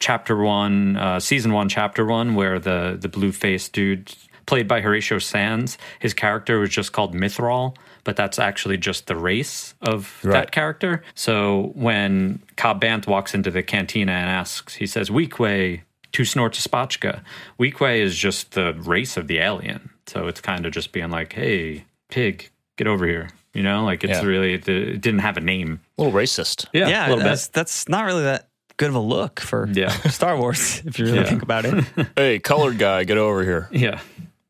[0.00, 4.14] chapter one, uh, season one, chapter one, where the the blue faced dude
[4.46, 9.16] played by Horatio Sanz, his character was just called Mythrol, but that's actually just the
[9.16, 11.02] race of that character.
[11.14, 15.80] So when Cobb Vanth walks into the cantina and asks, he says, Weequay,
[16.12, 17.22] two snorts of spotchka.
[17.58, 19.88] Weequay is just the race of the alien.
[20.06, 23.30] So it's kind of just being like, hey, pig, get over here.
[23.54, 24.24] You know, like it's Yeah.
[24.26, 25.80] really, it it didn't have a name.
[25.96, 26.66] A little racist.
[26.74, 27.54] Yeah, yeah, a little that's, bit.
[27.54, 29.88] that's not really that good of a look for Yeah.
[30.10, 31.24] Star Wars, if you really Yeah.
[31.24, 31.84] think about it.
[32.16, 33.68] Hey, colored guy, get over here.
[33.72, 34.00] Yeah,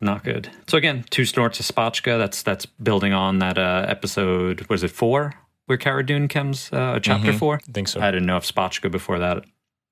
[0.01, 0.51] not good.
[0.69, 2.19] So again, two snorts of spotchka.
[2.19, 4.67] That's that's building on that uh, episode.
[4.69, 5.35] Was it four
[5.67, 6.71] where Cara Dune comes?
[6.73, 7.61] Uh, chapter four.
[7.69, 8.01] I think so.
[8.01, 9.45] I didn't know if spotchka before that.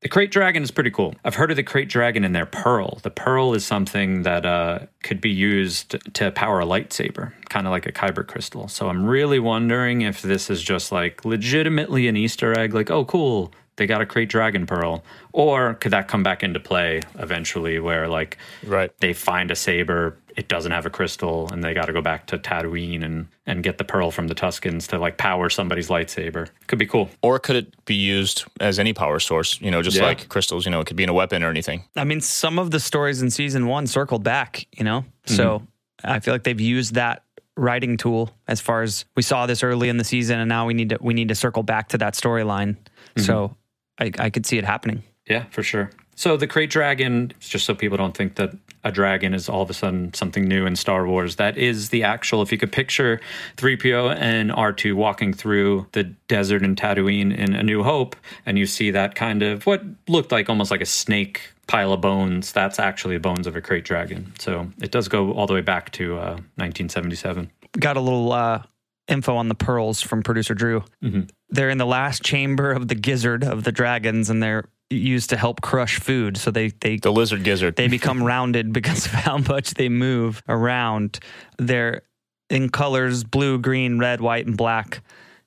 [0.03, 1.14] The krayt dragon is pretty cool.
[1.25, 2.99] I've heard of the krayt dragon and their pearl.
[3.05, 7.71] The pearl is something that uh, could be used to power a lightsaber, kind of
[7.71, 8.66] like a kyber crystal.
[8.66, 13.05] So I'm really wondering if this is just like legitimately an Easter egg, like, oh,
[13.05, 15.03] cool, they got to krayt dragon pearl.
[15.33, 18.91] Or could that come back into play eventually where like Right.
[19.01, 22.27] they find a saber, it doesn't have a crystal, and they got to go back
[22.29, 26.49] to Tatooine and, and get the pearl from the Tuskens to like power somebody's lightsaber.
[26.67, 27.11] Could be cool.
[27.23, 29.61] Or could it be used as any power source?
[29.61, 30.05] You know, just Yeah.
[30.05, 31.85] like crystals, you know, it could be in a weapon or anything.
[31.97, 35.01] I mean, some of the stories in season one circled back, you know?
[35.27, 35.35] Mm-hmm.
[35.35, 35.63] So
[36.05, 39.91] I feel like they've used that writing tool as far as we saw this early
[39.91, 42.15] in the season and now we need to we need to circle back to that
[42.15, 42.77] storyline.
[43.19, 43.55] So mm-hmm.
[44.03, 45.03] I, I could see it happening.
[45.29, 45.91] Yeah, for sure.
[46.15, 48.53] So the krayt dragon, just so people don't think that
[48.85, 52.03] a dragon is all of a sudden something new in Star Wars, that is the
[52.03, 52.43] actual.
[52.43, 53.21] If you could picture
[53.57, 58.67] 3PO and R2 walking through the desert in Tatooine in A New Hope, and you
[58.67, 62.79] see that kind of what looked like almost like a snake pile of bones, that's
[62.79, 64.33] actually the bones of a krayt dragon.
[64.38, 67.51] So it does go all the way back to uh, 1977.
[67.79, 68.62] Got a little uh,
[69.09, 70.85] info on the pearls from producer Drew.
[71.03, 71.23] Mm-hmm.
[71.51, 75.37] They're in the last chamber of the gizzard of the dragons and they're used to
[75.37, 76.37] help crush food.
[76.37, 77.77] So they they The lizard gizzard.
[77.77, 81.19] they become rounded because of how much they move around.
[81.59, 82.03] They're
[82.51, 85.03] in colors blue, green, red, white, and black.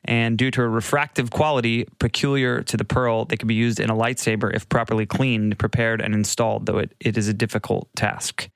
[0.07, 3.89] And due to a refractive quality peculiar to the pearl, they can be used in
[3.89, 8.47] a lightsaber if properly cleaned, prepared, and installed, though it, it is a difficult task.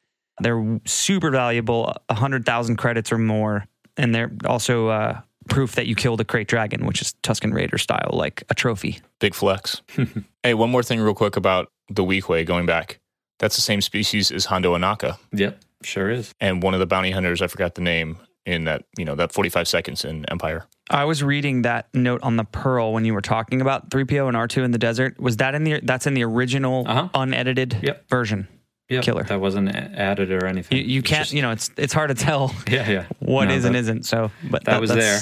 [0.41, 3.65] They're super valuable, 100,000 credits or more.
[3.99, 7.77] And they're also uh, proof that you killed a krayt dragon, which is Tusken Raider
[7.77, 8.99] style, like a trophy.
[9.19, 9.81] Big flex.
[10.43, 12.99] hey, one more thing, real quick, about the Weequay going back.
[13.39, 15.17] That's the same species as Hondo Ohnaka.
[15.33, 16.33] Yep, sure is.
[16.39, 19.31] And one of the bounty hunters, I forgot the name, in that, you know, that
[19.33, 20.65] 45 seconds in Empire.
[20.89, 24.35] I was reading that note on the Pearl when you were talking about 3PO and
[24.37, 25.19] R2 in the desert.
[25.19, 27.09] Was that in the that's in the original Uh-huh.
[27.13, 28.09] unedited Yep.
[28.09, 28.47] version?
[28.89, 29.23] Yep, Killer.
[29.23, 30.77] That wasn't added or anything.
[30.79, 33.05] You, you can't, just- you know, it's it's hard to tell yeah, yeah.
[33.19, 34.05] what No, is and that- isn't.
[34.05, 35.19] So, but That was there.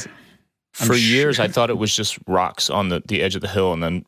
[0.73, 3.41] For I'm years, sure- I thought it was just rocks on the, the edge of
[3.41, 3.73] the hill.
[3.73, 4.05] And then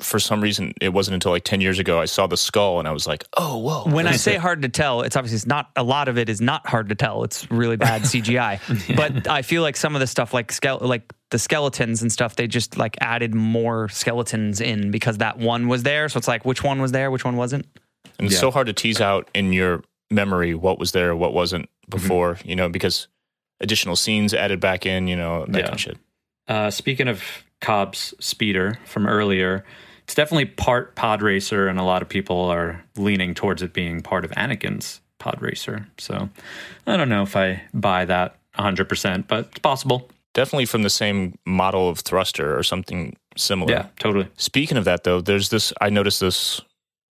[0.00, 2.88] for some reason, it wasn't until like 10 years ago, I saw the skull and
[2.88, 3.84] I was like, oh, whoa.
[3.92, 4.40] When I say it.
[4.40, 6.94] hard to tell, it's obviously it's not a lot of it is not hard to
[6.94, 7.22] tell.
[7.22, 8.96] It's really bad CGI.
[8.96, 12.34] But I feel like some of the stuff like skele- like the skeletons and stuff,
[12.36, 16.08] they just like added more skeletons in because that one was there.
[16.08, 17.66] So it's like which one was there, which one wasn't.
[18.18, 18.40] And it's Yeah.
[18.40, 21.90] so hard to tease out in your memory what was there, what wasn't Mm-hmm.
[21.90, 23.08] before, you know, because
[23.60, 25.62] additional scenes added back in, you know, that Yeah.
[25.64, 25.98] kind of shit.
[26.48, 27.22] Uh, speaking of
[27.60, 29.64] Cobb's speeder from earlier,
[30.04, 34.00] it's definitely part pod racer, and a lot of people are leaning towards it being
[34.02, 35.86] part of Anakin's pod racer.
[35.98, 36.28] So
[36.86, 40.10] I don't know if I buy that 100%, but it's possible.
[40.34, 43.70] Definitely from the same model of thruster or something similar.
[43.72, 44.28] Yeah, totally.
[44.36, 45.72] Speaking of that, though, there's this.
[45.80, 46.60] I noticed this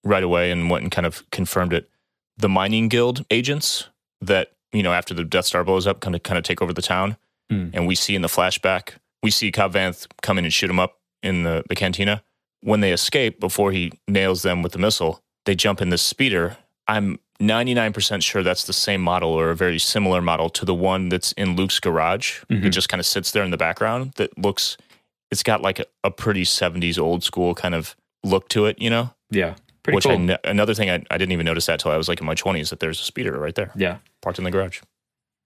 [0.03, 1.89] right away and went and kind of confirmed it.
[2.37, 3.87] The mining guild agents
[4.21, 6.73] that you know after the Death Star blows up, kind of kind of take over
[6.73, 7.17] the town,
[7.49, 7.69] Hmm.
[7.73, 10.79] and we see in the flashback, we see Cobb Vanth come in and shoot him
[10.79, 12.23] up in the the cantina.
[12.61, 16.57] When they escape before he nails them with the missile, they jump in this speeder.
[16.87, 21.09] I'm 99% sure that's the same model or a very similar model to the one
[21.09, 22.39] that's in Luke's garage.
[22.49, 22.65] Mhm.
[22.65, 24.77] It just kind of sits there in the background that looks,
[25.29, 28.89] it's got like a, a pretty 70s old school kind of look to it, you
[28.89, 29.13] know?
[29.29, 30.31] Yeah, pretty Which cool.
[30.31, 32.35] I, another thing, I, I didn't even notice that till I was like in my
[32.35, 33.97] 20s that there's a speeder right there, yeah.
[34.21, 34.79] parked in the garage.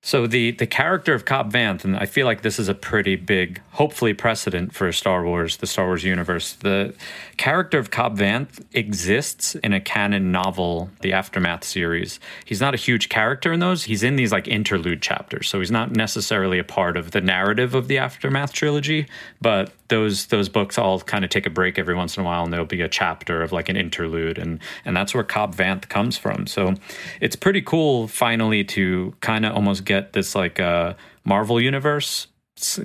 [0.04, 3.16] So the the character of Cobb Vanth, and I feel like this is a pretty
[3.16, 6.54] big, hopefully precedent for Star Wars, the Star Wars universe.
[6.54, 6.94] The
[7.36, 12.20] character of Cobb Vanth exists in a canon novel, the Aftermath series.
[12.46, 13.84] He's not a huge character in those.
[13.86, 17.74] He's in these like interlude chapters, so he's not necessarily a part of the narrative
[17.74, 19.08] of the Aftermath trilogy.
[19.42, 22.44] But those those books all kind of take a break every once in a while,
[22.44, 25.90] and there'll be a chapter of like an interlude, and and that's where Cobb Vanth
[25.90, 26.48] comes from.
[26.48, 26.76] So
[27.22, 32.28] it's pretty cool finally to kind of almost get this like uh, Marvel universe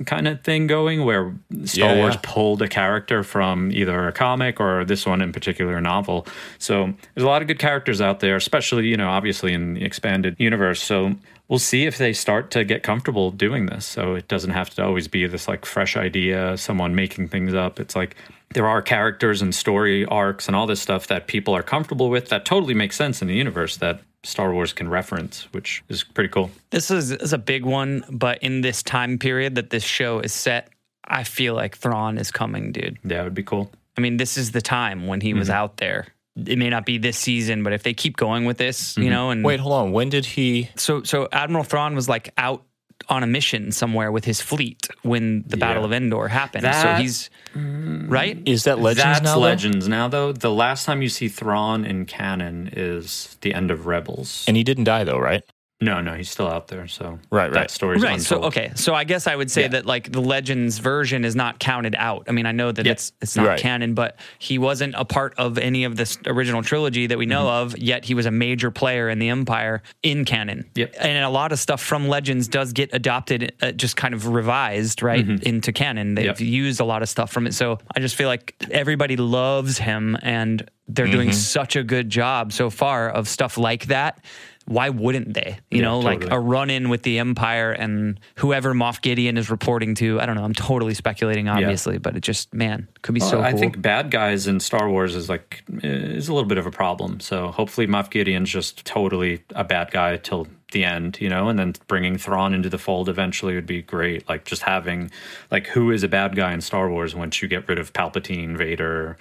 [0.05, 1.33] kind of thing going where
[1.65, 2.19] Star Yeah, Wars yeah.
[2.21, 6.27] pulled a character from either a comic or this one in particular a novel.
[6.59, 9.83] So there's a lot of good characters out there, especially, you know, obviously in the
[9.83, 10.79] expanded universe.
[10.79, 11.15] So
[11.49, 13.85] we'll see if they start to get comfortable doing this.
[13.85, 17.79] So it doesn't have to always be this like fresh idea, someone making things up.
[17.79, 18.15] It's like
[18.53, 22.29] there are characters and story arcs and all this stuff that people are comfortable with
[22.29, 26.29] that totally makes sense in the universe that Star Wars can reference, which is pretty
[26.29, 26.49] cool.
[26.69, 30.31] This is, is a big one, but in this time period that this show is
[30.31, 30.69] set,
[31.05, 32.97] I feel like Thrawn is coming, dude.
[33.03, 33.69] That would be cool.
[33.97, 35.57] I mean, this is the time when he was Mm-hmm.
[35.57, 36.07] out there.
[36.35, 39.01] It may not be this season, but if they keep going with this, Mm-hmm.
[39.03, 39.91] you know, and Wait, hold on.
[39.91, 40.69] When did he?
[40.75, 42.63] so so Admiral Thrawn was like out
[43.09, 46.63] on a mission somewhere with his fleet when the Battle of Endor happened.
[46.63, 48.41] That- so he's right.
[48.45, 49.35] Is that Legends That's now?
[49.35, 49.41] though?
[49.41, 50.31] Legends now, though.
[50.31, 54.45] The last time you see Thrawn in canon is the end of Rebels.
[54.47, 55.43] And he didn't die though, right?
[55.83, 56.87] No, no, he's still out there.
[56.87, 57.71] So Right, that right.
[57.71, 58.21] story's Right.
[58.21, 58.71] So okay.
[58.75, 59.67] So I guess I would say Yeah.
[59.69, 62.25] that like the Legends version is not counted out.
[62.27, 62.93] I mean, I know that Yeah.
[62.93, 63.59] it's it's not Right.
[63.59, 67.45] canon, but he wasn't a part of any of this original trilogy that we know
[67.45, 67.73] Mm-hmm.
[67.73, 67.77] of.
[67.77, 70.65] Yet he was a major player in the Empire in canon.
[70.75, 70.95] Yep.
[70.99, 75.03] And a lot of stuff from Legends does get adopted, uh, just kind of revised
[75.03, 76.15] right into canon.
[76.15, 76.43] They've Mm-hmm.
[76.43, 76.53] Yep.
[76.63, 77.53] used a lot of stuff from it.
[77.53, 81.37] So I just feel like everybody loves him, and they're doing Mm-hmm.
[81.59, 84.19] such a good job so far of stuff like that.
[84.65, 85.57] Why wouldn't they?
[85.69, 89.49] You Yeah, know, like a run in with the Empire and whoever Moff Gideon is
[89.49, 90.21] reporting to.
[90.21, 90.43] I don't know.
[90.43, 93.41] I'm totally speculating, obviously, but it just man could be so cool.
[93.43, 96.71] I think bad guys in Star Wars is like is a little bit of a
[96.71, 97.19] problem.
[97.19, 101.59] So hopefully Moff Gideon's just totally a bad guy till the end, you know, and
[101.59, 104.27] then bringing Thrawn into the fold eventually would be great.
[104.27, 105.11] Like just having
[105.51, 108.57] like who is a bad guy in Star Wars once you get rid of Palpatine,
[108.57, 109.17] Vader,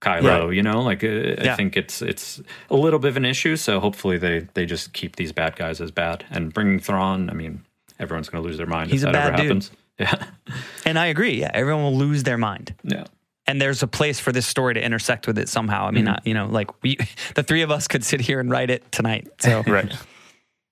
[0.00, 0.54] Kylo, Right.
[0.56, 3.56] you know, like uh, I think it's it's a little bit of an issue.
[3.56, 7.30] So hopefully they they just keep these bad guys as bad and bringing Thrawn.
[7.30, 7.62] I mean,
[7.98, 9.46] everyone's going to lose their mind He's if a that ever dude.
[9.46, 9.70] happens.
[9.98, 10.26] Yeah,
[10.84, 11.40] and I agree.
[11.40, 12.74] Yeah, everyone will lose their mind.
[12.84, 13.04] yeah.
[13.46, 15.86] and there's a place for this story to intersect with it somehow.
[15.86, 16.14] I mean, Mm-hmm.
[16.16, 16.98] uh, you know, like we,
[17.34, 19.26] the three of us could sit here and write it tonight.
[19.40, 19.90] So Right.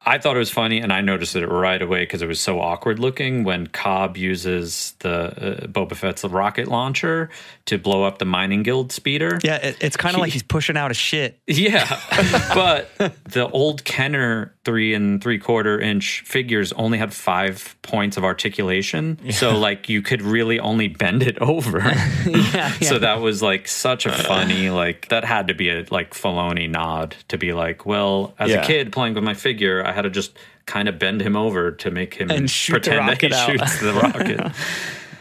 [0.07, 2.61] I thought it was funny, and I noticed it right away because it was so
[2.61, 7.31] awkward looking when Cobb uses the uh, Boba Fett's rocket launcher
[7.67, 9.39] to blow up the mining guild speeder.
[9.43, 11.41] yeah, it, it's kind of like he's pushing out a shit.
[11.47, 11.87] Yeah,
[12.55, 12.91] but
[13.25, 19.19] the old Kenner three and three quarter inch figures only had five points of articulation,
[19.31, 21.79] so like you could really only bend it over.
[22.27, 26.15] yeah, So that was like such a funny like that had to be a like
[26.15, 28.63] Filoni nod to be like, well, as Yeah.
[28.63, 30.33] a kid playing with my figure, I had to just
[30.67, 33.51] kind of bend him over to make him pretend that he out.
[33.51, 34.53] shoots the rocket.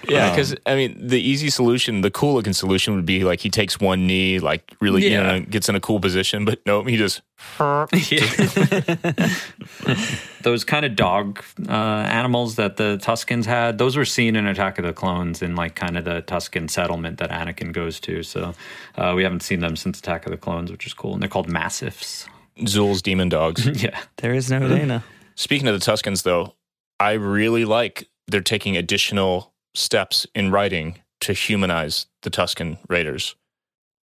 [0.07, 3.49] Yeah, because I mean, the easy solution, the cool looking solution would be like he
[3.49, 5.09] takes one knee, like really, Yeah.
[5.09, 6.45] you know, gets in a cool position.
[6.45, 7.21] But no, he just
[10.41, 14.79] those kind of dog uh, animals that the Tuskens had, those were seen in Attack
[14.79, 18.23] of the Clones in like kind of the Tusken settlement that Anakin goes to.
[18.23, 18.53] So
[18.97, 21.13] uh, we haven't seen them since Attack of the Clones, which is cool.
[21.13, 22.27] And they're called massiffs.
[22.59, 23.65] Zuul's demon dogs.
[23.83, 23.99] yeah.
[24.17, 25.03] There is no Dana.
[25.35, 26.53] Speaking of the Tuskens, though,
[26.99, 33.35] I really like they're taking additional steps in writing to humanize the Tusken Raiders.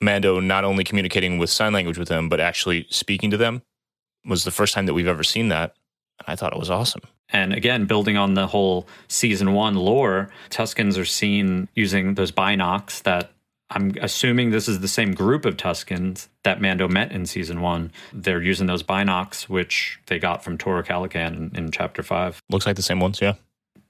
[0.00, 3.62] Mando not only communicating with sign language with them, but actually speaking to them
[4.24, 5.74] was the first time that we've ever seen that.
[6.18, 7.02] And I thought it was awesome.
[7.32, 13.02] And again, building on the whole season one lore, Tuskens are seen using those binocs
[13.02, 13.32] that
[13.70, 17.92] I'm assuming this is the same group of Tuskens that Mando met in season one.
[18.12, 22.42] They're using those binocs, which they got from Toro Calican in, in chapter five.
[22.50, 23.34] Looks like the same ones, yeah.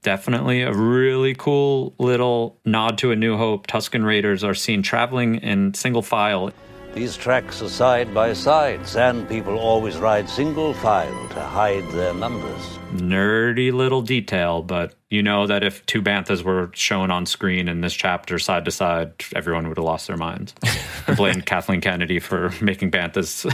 [0.02, 3.66] Definitely a really cool little nod to A New Hope.
[3.66, 6.52] Tusken Raiders are seen traveling in single file.
[6.94, 8.86] These tracks are side by side.
[8.86, 12.60] Sand people always ride single file to hide their numbers.
[12.92, 17.80] Nerdy little detail, but you know that if two banthas were shown on screen in
[17.80, 20.52] this chapter side to side, everyone would have lost their minds.
[21.06, 23.46] I blame Kathleen Kennedy for making banthas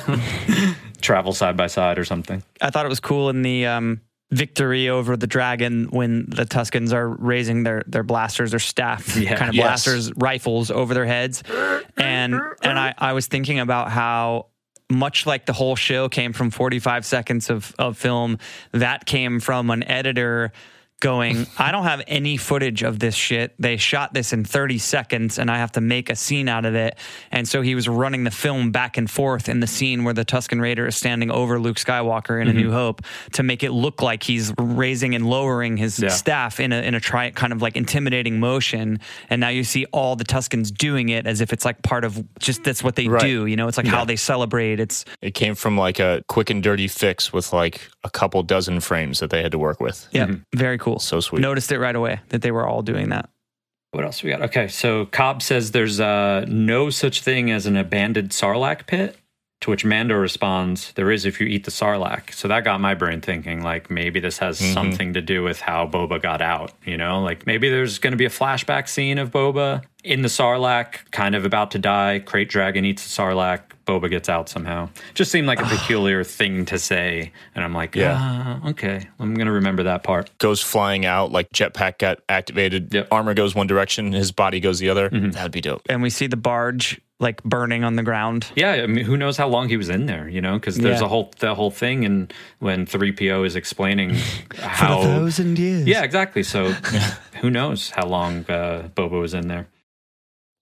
[1.02, 2.42] travel side by side or something.
[2.62, 6.92] I thought it was cool in the um, victory over the dragon when the Tuskens
[6.92, 9.36] are raising their their blasters or staff Yeah.
[9.36, 9.64] kind of Yes.
[9.64, 11.42] blasters rifles over their heads,
[11.96, 14.46] and and I I was thinking about how.
[14.88, 18.38] Much like the whole show came from 45 seconds of, of film,
[18.70, 20.52] that came from an editor
[21.01, 23.55] going, I don't have any footage of this shit.
[23.59, 26.75] They shot this in 30 seconds and I have to make a scene out of
[26.75, 26.97] it.
[27.31, 30.25] And so he was running the film back and forth in the scene where the
[30.25, 32.73] Tusken Raider is standing over Luke Skywalker in A New mm-hmm.
[32.73, 36.09] Hope to make it look like he's raising and lowering his Yeah.
[36.09, 38.99] staff in a, in a tri- kind of like intimidating motion.
[39.29, 42.25] And now you see all the Tuskens doing it as if it's like part of
[42.38, 43.21] just that's what they Right.
[43.21, 43.44] do.
[43.47, 44.81] You know, it's like how they celebrate.
[44.81, 48.81] It's It came from like a quick and dirty fix with like a couple dozen
[48.81, 50.09] frames that they had to work with.
[50.11, 50.59] yeah, mm-hmm.
[50.59, 50.85] very cool.
[50.98, 51.40] So sweet.
[51.40, 53.28] Noticed it right away that they were all doing that.
[53.90, 54.42] What else we got?
[54.42, 59.16] Okay, so Cobb says there's uh, no such thing as an abandoned Sarlacc pit.
[59.62, 62.94] To which Mando responds, "There is if you eat the Sarlacc." So that got my
[62.94, 66.72] brain thinking, like maybe this has something to do with how Boba got out.
[66.84, 70.29] You know, like maybe there's going to be a flashback scene of Boba in the
[70.29, 72.23] Sarlacc, kind of about to die.
[72.25, 73.61] Krayt Dragon eats the Sarlacc.
[73.87, 74.88] Boba gets out somehow.
[75.15, 78.59] Just seemed like a peculiar thing to say, and I'm like, Yeah.
[78.63, 80.31] yeah, okay, I'm going to remember that part.
[80.38, 83.09] Goes flying out, like jetpack got activated, Yep.
[83.13, 85.09] armor goes one direction, his body goes the other.
[85.09, 85.83] That'd be dope.
[85.88, 88.46] And we see the barge like burning on the ground.
[88.57, 90.29] Yeah, I mean, who knows how long he was in there?
[90.29, 91.07] You know, because there's Yeah.
[91.07, 94.17] a whole the whole thing, and when three PO is explaining
[94.61, 95.87] how, thousand years.
[95.87, 96.42] yeah, exactly.
[96.42, 96.73] So
[97.40, 99.67] who knows how long uh, Boba was in there?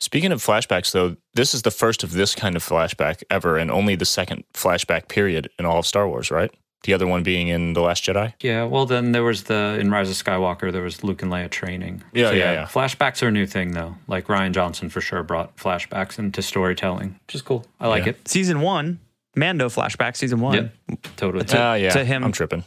[0.05, 3.71] Speaking of flashbacks, though, this is the first of this kind of flashback ever, and
[3.71, 6.51] only the second flashback period in all of Star Wars, right?
[6.83, 8.35] The other one being in The Last Jedi.
[8.43, 11.49] Yeah, well, then there was the in Rise of Skywalker, there was Luke and Leia
[11.49, 12.05] training.
[12.13, 12.67] Yeah, So, yeah, yeah.
[12.67, 13.97] Flashbacks are a new thing, though.
[14.07, 17.65] Like Rian Johnson for sure brought flashbacks into storytelling, which is cool.
[17.81, 18.11] I like Yeah.
[18.11, 18.29] it.
[18.29, 19.01] Season one,
[19.35, 20.55] Mando flashback, season one.
[20.91, 21.47] Yep, totally.
[21.55, 21.89] Ah, yeah.
[21.93, 22.63] to him- I'm tripping.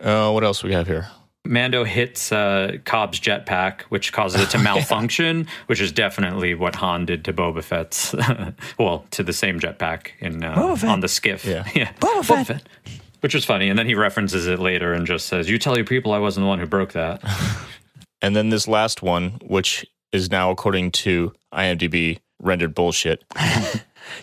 [0.00, 1.08] Uh, what else we have here?
[1.48, 7.06] Mando hits uh, Cobb's jetpack, which causes it to malfunction, which is definitely what Han
[7.06, 8.14] did to Boba Fett's.
[8.78, 10.90] well, to the same jetpack in uh, Boba Fett.
[10.90, 11.44] on the skiff.
[11.44, 11.64] Yeah.
[12.00, 12.62] Boba Fett.
[13.20, 15.86] Which was funny, and then he references it later and just says, "You tell your
[15.86, 17.22] people I wasn't the one who broke that."
[18.22, 23.24] And then this last one, which is now, according to IMDb, rendered bullshit.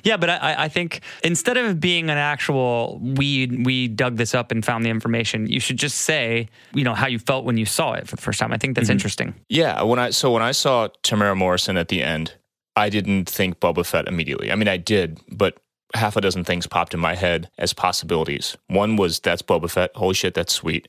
[0.03, 4.51] Yeah, but I- I, think instead of being an actual we we dug this up
[4.51, 7.65] and found the information, you should just say you know how you felt when you
[7.65, 8.51] saw it for the first time.
[8.51, 8.93] I think that's mm-hmm.
[8.93, 9.35] interesting.
[9.49, 12.33] Yeah, when I so when I saw Temuera Morrison at the end,
[12.75, 14.51] I didn't think Boba Fett immediately.
[14.51, 15.57] I mean, I did, but
[15.93, 18.57] half a dozen things popped in my head as possibilities.
[18.67, 19.91] One was that's Boba Fett.
[19.95, 20.87] Holy shit, that's sweet.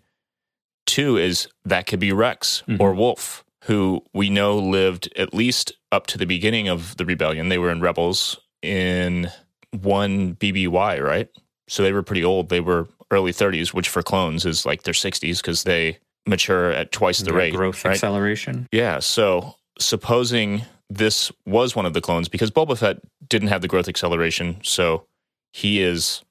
[0.87, 2.81] Two is that could be Rex mm-hmm.
[2.81, 7.49] or Wolf, who we know lived at least up to the beginning of the rebellion.
[7.49, 9.31] They were in Rebels in
[9.71, 11.29] one BBY, right?
[11.69, 12.49] So they were pretty old.
[12.49, 16.93] They were early 30s, which for clones is like their 60s because they mature at
[16.93, 17.55] twice the rate.
[17.55, 17.93] growth right?
[17.93, 18.69] acceleration.
[18.73, 18.99] Yeah.
[18.99, 22.99] So supposing this was one of the clones, because Boba Fett
[23.29, 25.05] didn't have the growth acceleration, so
[25.53, 26.23] he is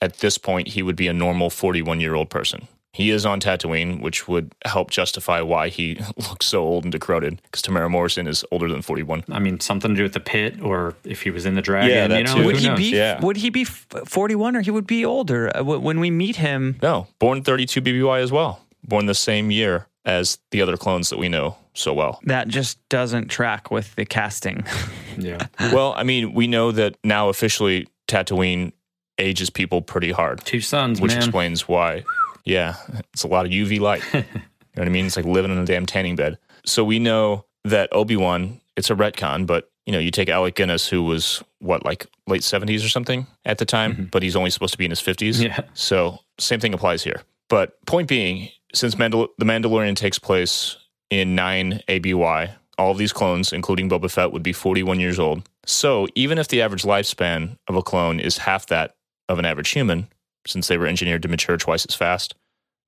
[0.00, 2.68] at this point he would be a normal 41 year old person.
[2.94, 7.42] He is on Tatooine, which would help justify why he looks so old and decrepit.
[7.42, 9.24] Because Temuera Morrison is older than 41.
[9.32, 11.90] I mean, something to do with the pit, or if he was in the dragon.
[11.90, 12.40] Yeah, that you know, too.
[12.40, 12.78] who Would he knows?
[12.78, 13.20] be Yeah.
[13.20, 16.76] would he be 41 or he would be older Uh, when we meet him?
[16.82, 18.60] No, born 32 BBY as well.
[18.86, 22.20] Born the same year as the other clones that we know so well.
[22.24, 24.64] That just doesn't track with the casting.
[25.16, 28.72] Yeah, well, I mean, we know that now officially Tatooine
[29.16, 30.44] ages people pretty hard.
[30.44, 31.18] two sons, which man.
[31.18, 32.02] explains why.
[32.44, 32.76] Yeah,
[33.12, 34.02] it's a lot of UV light.
[34.12, 34.26] you know
[34.74, 35.06] what I mean?
[35.06, 36.38] It's like living in a damn tanning bed.
[36.66, 38.60] So we know that Obi Wan.
[38.76, 42.42] It's a retcon, but you know, you take Alec Guinness, who was what like late
[42.42, 44.04] seventies or something at the time, mm-hmm.
[44.04, 45.42] but he's only supposed to be in his fifties.
[45.42, 45.60] Yeah.
[45.74, 47.22] So same thing applies here.
[47.48, 50.76] But point being, since Mandal- the Mandalorian takes place
[51.10, 55.48] in nine ABY, all of these clones, including Boba Fett, would be forty-one years old.
[55.66, 58.96] So even if the average lifespan of a clone is half that
[59.28, 60.08] of an average human,
[60.46, 62.34] since they were engineered to mature twice as fast,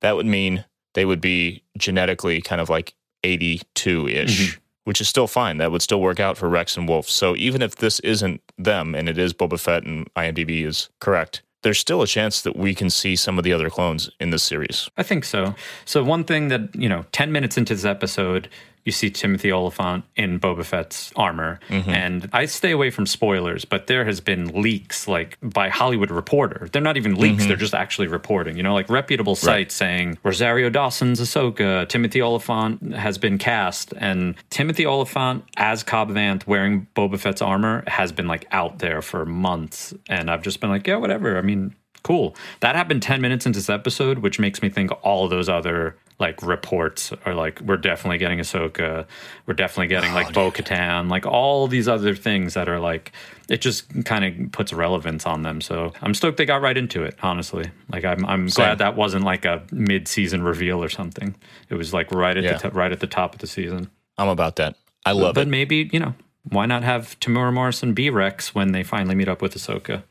[0.01, 2.93] that would mean they would be genetically kind of like
[3.23, 4.59] 82 ish, mm-hmm.
[4.85, 5.57] which is still fine.
[5.57, 7.09] That would still work out for Rex and Wolf.
[7.09, 11.43] So even if this isn't them and it is Boba Fett and IMDb is correct,
[11.63, 14.43] there's still a chance that we can see some of the other clones in this
[14.43, 14.89] series.
[14.97, 15.55] I think so.
[15.85, 18.49] So one thing that you know, ten minutes into this episode,
[18.87, 21.89] you see Timothy Olyphant in Boba Fett's armor, Mm-hmm.
[21.89, 26.69] and I stay away from spoilers, but there has been leaks like by Hollywood Reporter.
[26.71, 27.47] They're not even leaks; Mm-hmm.
[27.49, 28.55] they're just actually reporting.
[28.57, 34.35] You know, like reputable sites saying Rosario Dawson's Ahsoka, Timothy Olyphant has been cast, and
[34.49, 39.25] Timothy Olyphant as Cobb Vanth wearing Boba Fett's armor has been like out there for
[39.25, 41.37] months, and I've just been like, yeah, whatever.
[41.37, 42.35] I mean, cool.
[42.61, 45.97] That happened 10 minutes into this episode, which makes me think all of those other
[46.19, 49.05] like reports are like we're definitely getting Ahsoka,
[49.45, 53.11] we're definitely getting like oh, Bo Katan, like all these other things that are like
[53.49, 55.61] it just kind of puts relevance on them.
[55.61, 57.15] So I'm stoked they got right into it.
[57.21, 58.63] Honestly, like I'm I'm Same.
[58.65, 61.35] glad that wasn't like a mid season reveal or something.
[61.69, 62.57] It was like right at Yeah.
[62.57, 63.89] the t- right at the top of the season.
[64.17, 64.75] I'm about that.
[65.05, 65.45] I love but it.
[65.45, 66.15] But maybe you know
[66.49, 70.01] why not have Temuera Morrison be Rex when they finally meet up with Ahsoka,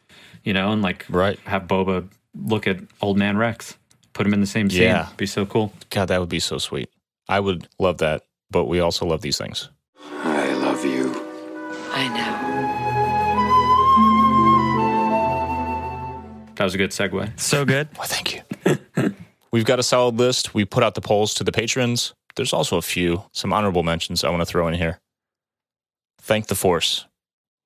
[0.45, 1.39] you know, and like Right.
[1.47, 3.77] have Boba look at old man Rex,
[4.17, 4.83] put them in the same scene.
[4.83, 5.09] Yeah.
[5.19, 5.75] be so cool.
[5.91, 6.89] God, that would be so sweet.
[7.29, 9.69] I would love that, but we also love these things.
[10.11, 11.13] I love you.
[11.93, 12.33] I know.
[16.55, 17.39] That was a good segue.
[17.39, 17.89] So good.
[17.99, 18.41] Well, thank you.
[19.53, 20.55] We've got a solid list.
[20.55, 22.15] We put out the polls to the patrons.
[22.37, 24.99] There's also a few, some honorable mentions I want to throw in here.
[26.23, 27.05] Thank the Force.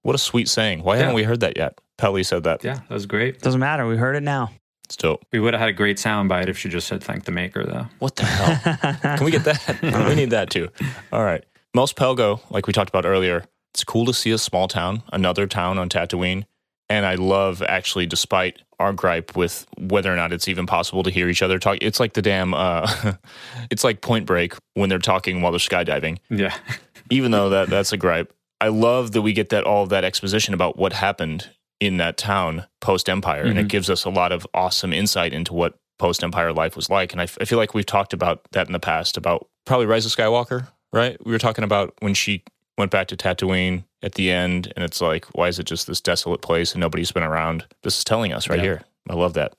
[0.03, 0.83] What a sweet saying.
[0.83, 1.79] Why haven't we heard that yet?
[1.97, 2.65] Peli said that.
[2.65, 3.41] Yeah, that was great.
[3.41, 3.87] Doesn't matter.
[3.87, 4.51] We heard it now.
[4.91, 5.25] It's dope.
[5.31, 7.87] We would have had a great soundbite if she just said thank the maker though.
[8.01, 8.97] What the hell?
[9.17, 9.79] Can we get that?
[10.09, 10.69] we need that too.
[11.13, 11.45] All right.
[11.77, 15.47] Mos Pelgo, like we talked about earlier, it's cool to see a small town, another
[15.47, 16.43] town on Tatooine.
[16.89, 21.11] And I love actually, despite our gripe with whether or not it's even possible to
[21.11, 23.15] hear each other talk, it's like the damn, uh,
[23.71, 26.19] it's like Point Break when they're talking while they're skydiving.
[26.31, 26.57] Yeah.
[27.11, 30.05] Even though that that's a gripe, I love that we get that all of that
[30.05, 31.49] exposition about what happened
[31.81, 33.69] in that town post Empire, and it mm-hmm.
[33.69, 37.13] gives us a lot of awesome insight into what post Empire life was like.
[37.13, 39.87] And I, f- I feel like we've talked about that in the past about probably
[39.87, 41.17] Rise of Skywalker, right?
[41.25, 42.45] We were talking about when she
[42.79, 46.01] went back to Tatooine at the end, and it's like, why is it just this
[46.01, 47.67] desolate place and nobody's been around?
[47.83, 48.65] This is telling us right Yeah.
[48.65, 48.83] here.
[49.09, 49.55] I love that.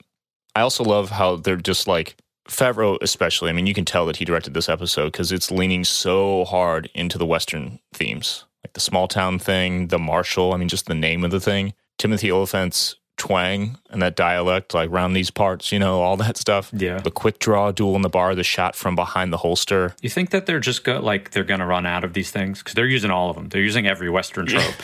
[0.54, 2.16] I also love how they're just like
[2.48, 3.50] Favreau, especially.
[3.50, 6.90] I mean, you can tell that he directed this episode because it's leaning so hard
[6.94, 10.52] into the Western themes, like the small town thing, the marshal.
[10.52, 11.74] I mean, just the name of the thing.
[12.02, 16.68] Timothy Olyphant's twang and that dialect, like around these parts, you know, all that stuff.
[16.72, 16.98] Yeah.
[16.98, 19.94] The quick draw duel in the bar, the shot from behind the holster.
[20.02, 22.74] You think that they're just go like they're gonna run out of these things because
[22.74, 23.50] they're using all of them.
[23.50, 24.74] They're using every Western trope.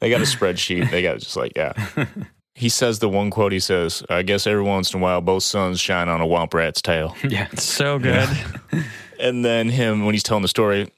[0.00, 0.90] They got a spreadsheet.
[0.90, 1.74] They got just like, yeah.
[2.54, 5.44] He says the one quote he says, I guess every once in a while both
[5.44, 7.14] suns shine on a womp rat's tail.
[7.28, 7.46] yeah.
[7.50, 8.28] So good.
[9.20, 10.90] And then him when he's telling the story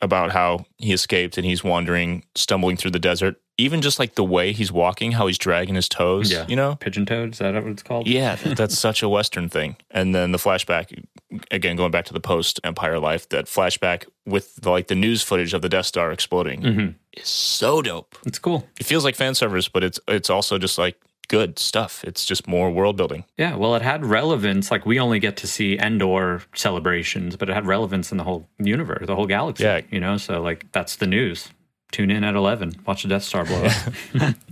[0.00, 3.36] about how he escaped and he's wandering, stumbling through the desert.
[3.60, 6.44] Even just like the way he's walking, how he's dragging his toes, Yeah.
[6.48, 6.76] you know?
[6.76, 8.06] Pigeon toad, is that what it's called?
[8.06, 9.76] Yeah, that's such a Western thing.
[9.90, 11.04] And then the flashback,
[11.50, 15.22] again, going back to the post Empire life, that flashback with the, like the news
[15.24, 16.94] footage of the Death Star exploding Mhm.
[17.14, 18.16] is so dope.
[18.24, 18.64] It's cool.
[18.78, 20.94] It feels like fan service, but it's it's also just like
[21.28, 22.02] good stuff.
[22.04, 23.24] It's just more world building.
[23.36, 24.70] Yeah, well, it had relevance.
[24.70, 28.48] Like we only get to see Endor celebrations, but it had relevance in the whole
[28.58, 29.64] universe, the whole galaxy.
[29.64, 29.80] Yeah.
[29.90, 30.16] you know.
[30.16, 31.48] So like that's the news.
[31.92, 32.72] Tune in at eleven.
[32.86, 34.34] Watch the Death Star blow up.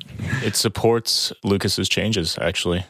[0.42, 2.86] It supports Lucas's changes, actually.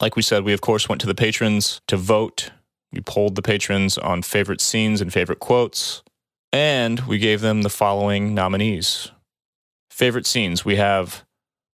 [0.00, 2.50] Like we said, we of course went to the patrons to vote.
[2.92, 6.02] We polled the patrons on favorite scenes and favorite quotes,
[6.52, 9.10] and we gave them the following nominees.
[9.90, 11.24] Favorite scenes we have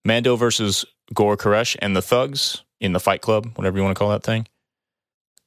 [0.05, 3.99] Mando versus Gor Koresh and the Thugs in the Fight Club, whatever you want to
[3.99, 4.47] call that thing.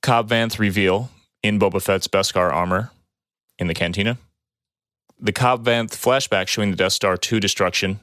[0.02, 1.10] Cobb Vanth reveal
[1.44, 2.92] in Boba Fett's Beskar armor
[3.60, 4.18] in the cantina.
[5.20, 8.00] The Cobb Vanth flashback showing the Death Star 2 destruction.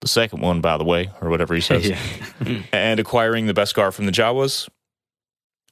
[0.00, 1.92] The second one, by the way, or whatever he says.
[2.72, 4.68] And acquiring the Beskar from the Jawas.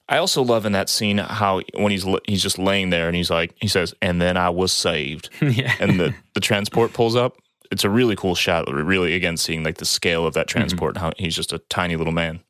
[0.09, 3.31] I also love in that scene how when he's he's just laying there and he's
[3.31, 5.75] like he says, "And then I was saved," yeah.
[5.81, 7.39] and the the transport pulls up.
[7.71, 8.71] It's a really cool shot.
[8.71, 10.59] Really, again, seeing like the scale of that mm-hmm.
[10.59, 10.97] transport.
[10.97, 12.41] and How he's just a tiny little man.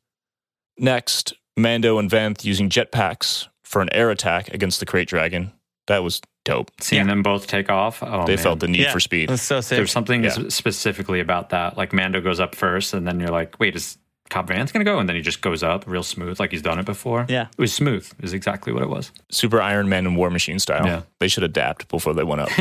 [0.77, 5.53] Next, Mando and Vanth using jetpacks for an air attack against the Krayt Dragon.
[5.87, 6.71] That was dope.
[6.81, 8.03] Seeing them both take off.
[8.03, 8.43] Oh, they man.
[8.43, 8.91] felt the need Yeah.
[8.91, 9.29] for speed.
[9.29, 9.77] That's so sick.
[9.77, 10.49] There's something Yeah.
[10.49, 11.77] specifically about that.
[11.77, 13.97] Like Mando goes up first, and then you're like, wait, is
[14.29, 14.99] Cobb Vanth's gonna go?
[14.99, 17.25] And then he just goes up real smooth, like he's done it before.
[17.29, 17.47] Yeah.
[17.51, 19.11] It was smooth, is exactly what it was.
[19.29, 20.85] Super Iron Man and War Machine style.
[20.85, 21.01] Yeah.
[21.19, 22.49] They should adapt before they went up.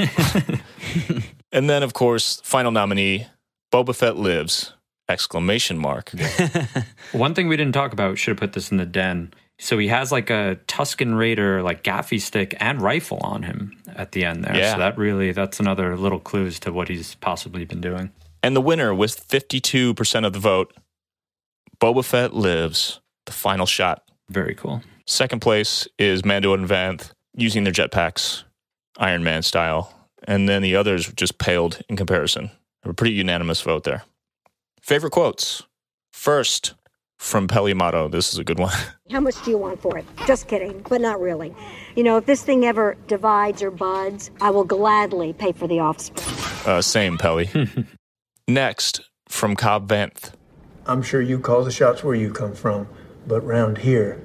[1.52, 3.26] and then, of course, final nominee,
[3.72, 4.72] Boba Fett lives!
[5.08, 6.12] Exclamation mark.
[7.12, 9.34] One thing we didn't talk about, should have put this in the den.
[9.58, 14.12] So he has like a Tusken Raider, like gaffi stick and rifle on him at
[14.12, 14.56] the end there.
[14.56, 14.72] Yeah.
[14.72, 18.12] So that really, that's another little clues to what he's possibly been doing.
[18.42, 20.72] And the winner with 52% of the vote,
[21.80, 23.00] Boba Fett lives.
[23.26, 24.02] The final shot.
[24.30, 24.82] Very cool.
[25.06, 28.44] Second place is Mando and Vanth using their jetpacks,
[28.98, 30.08] Iron Man style.
[30.26, 32.50] And then the others just paled in comparison.
[32.84, 34.02] A pretty unanimous vote there.
[34.80, 35.62] Favorite quotes.
[36.12, 36.74] First,
[37.18, 38.08] from Peli Motto.
[38.08, 38.72] This is a good one.
[39.10, 40.04] How much do you want for it?
[40.26, 41.54] Just kidding, but not really.
[41.96, 45.80] You know, if this thing ever divides or buds, I will gladly pay for the
[45.80, 46.26] offspring.
[46.66, 47.48] Uh, same, Peli.
[48.48, 50.32] Next, from Cobb Vanth.
[50.86, 52.88] I'm sure you call the shots where you come from,
[53.26, 54.22] but round here,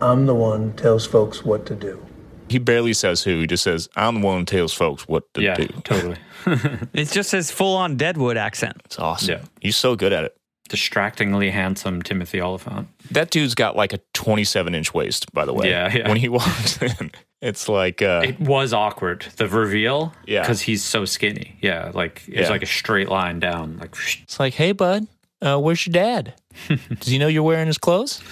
[0.00, 2.04] I'm the one tells folks what to do.
[2.48, 3.40] He barely says who.
[3.40, 5.66] He just says, I'm the one who tells folks what to Yeah, do.
[5.84, 6.16] totally.
[6.94, 8.80] It's just his full on Deadwood accent.
[8.86, 9.28] It's awesome.
[9.30, 9.44] Yeah.
[9.60, 10.36] He's so good at it.
[10.68, 12.88] Distractingly handsome Timothy Olyphant.
[13.10, 15.68] That dude's got like a 27 inch waist, by the way.
[15.68, 16.08] Yeah, yeah.
[16.08, 17.10] When he walks in,
[17.42, 19.26] it's like, uh, It was awkward.
[19.36, 20.40] The reveal, Yeah.
[20.40, 21.56] because he's so skinny.
[21.60, 22.48] Yeah, like it's Yeah.
[22.50, 23.78] like a straight line down.
[23.78, 25.06] Like it's like, hey, bud,
[25.42, 26.34] uh, where's your dad?
[26.68, 28.22] Does he know you're wearing his clothes?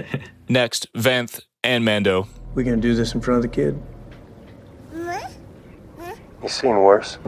[0.48, 2.26] Next, Vanth and Mando.
[2.54, 3.80] We gonna do this in front of the kid?
[6.40, 7.18] He's seen worse.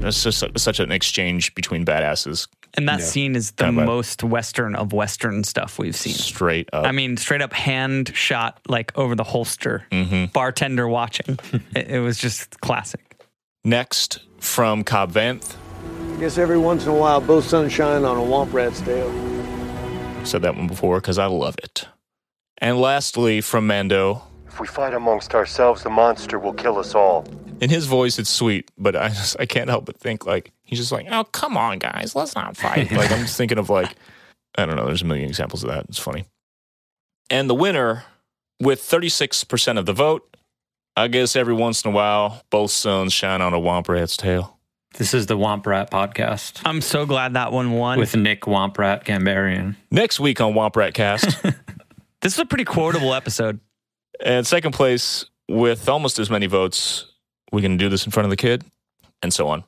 [0.00, 2.46] It's just su- such an exchange between badasses.
[2.76, 3.04] And that Yeah.
[3.06, 3.86] scene is the Kinda bad.
[3.86, 6.12] most Western of Western stuff we've seen.
[6.12, 6.84] Straight up.
[6.84, 10.30] I mean, straight up hand shot like over the holster, Mhm.
[10.32, 11.38] bartender watching.
[11.74, 13.16] it, it was just classic.
[13.64, 15.54] Next, from Cobb Vanth.
[16.14, 19.10] I guess every once in a while, both suns shine on a womp rat's tail.
[20.24, 21.88] Said that one before because I love it.
[22.58, 24.22] And lastly, from Mando.
[24.46, 27.26] If we fight amongst ourselves, the monster will kill us all.
[27.60, 30.78] In his voice, it's sweet, but I just I can't help but think like he's
[30.78, 32.92] just like, oh come on guys, let's not fight.
[32.92, 33.96] like I'm just thinking of like
[34.54, 34.86] I don't know.
[34.86, 35.86] There's a million examples of that.
[35.88, 36.26] It's funny.
[37.28, 38.04] And the winner,
[38.60, 40.36] with 36% of the vote,
[40.96, 44.53] I guess every once in a while, both suns shine on a womp rat's tail.
[44.96, 47.98] This is the Womp Rat podcast I'm so glad that one won.
[47.98, 49.74] with Nick Womp Rat Ghanbarian.
[49.90, 51.42] Next week on Womp Rat Cast,
[52.20, 53.58] this is a pretty quotable episode.
[54.24, 57.06] and second place with almost as many votes,
[57.52, 58.64] we can do this in front of the kid,
[59.22, 59.64] and so on.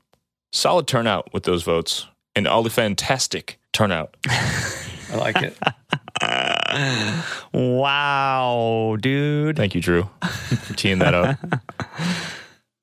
[0.52, 2.06] Solid turnout with those votes,
[2.36, 4.16] and all the fantastic turnout.
[4.28, 5.56] I like it.
[7.52, 9.56] Wow, dude.
[9.56, 10.08] Thank you, Drew,
[10.62, 11.38] for teeing that up.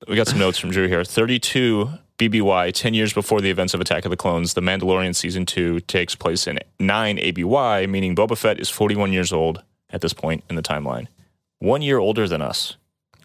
[0.07, 1.03] we got some notes from Drew here.
[1.03, 4.53] 32 BBY, 10 years before the events of Attack of the Clones.
[4.53, 9.33] The Mandalorian Season 2 takes place in 9 ABY, meaning Boba Fett is 41 years
[9.33, 11.07] old at this point in the timeline.
[11.59, 12.77] One year older than us.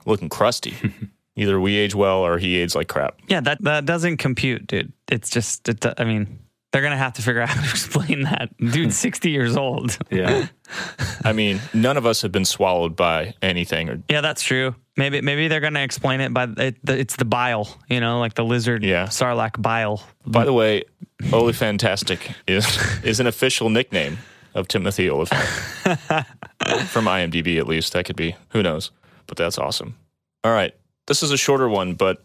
[0.06, 0.74] Looking crusty.
[1.36, 3.16] Either we age well or he aged like crap.
[3.28, 4.92] Yeah, that, that doesn't compute, dude.
[5.06, 6.38] It's just, it, I mean,
[6.72, 8.56] they're going to have to figure out how to explain that.
[8.58, 9.08] Dude's hmm.
[9.08, 9.98] 60 years old.
[10.10, 10.46] Yeah.
[11.24, 14.74] I mean, none of us have been swallowed by anything or Yeah, that's true.
[14.96, 18.18] Maybe maybe they're going to explain it by it, the, it's the bile, you know,
[18.18, 19.06] like the lizard Yeah.
[19.06, 20.02] sarlacc bile.
[20.26, 20.84] By the way,
[21.30, 22.66] "Holy Fantastic is
[23.04, 24.18] is an official nickname
[24.54, 25.42] of Timothy Olyphant.
[26.88, 27.92] From IMDb, at least.
[27.92, 28.34] That could be.
[28.50, 28.90] Who knows?
[29.26, 29.96] But that's awesome.
[30.44, 30.74] All right.
[31.06, 32.24] This is a shorter one, but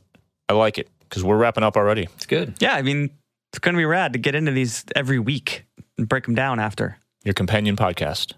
[0.50, 2.08] I like it because we're wrapping up already.
[2.16, 2.56] It's good.
[2.60, 3.12] Yeah, I mean,
[3.54, 5.66] it's going to be rad to get into these every week
[6.00, 6.98] and break them down after.
[7.24, 8.34] Your companion podcast.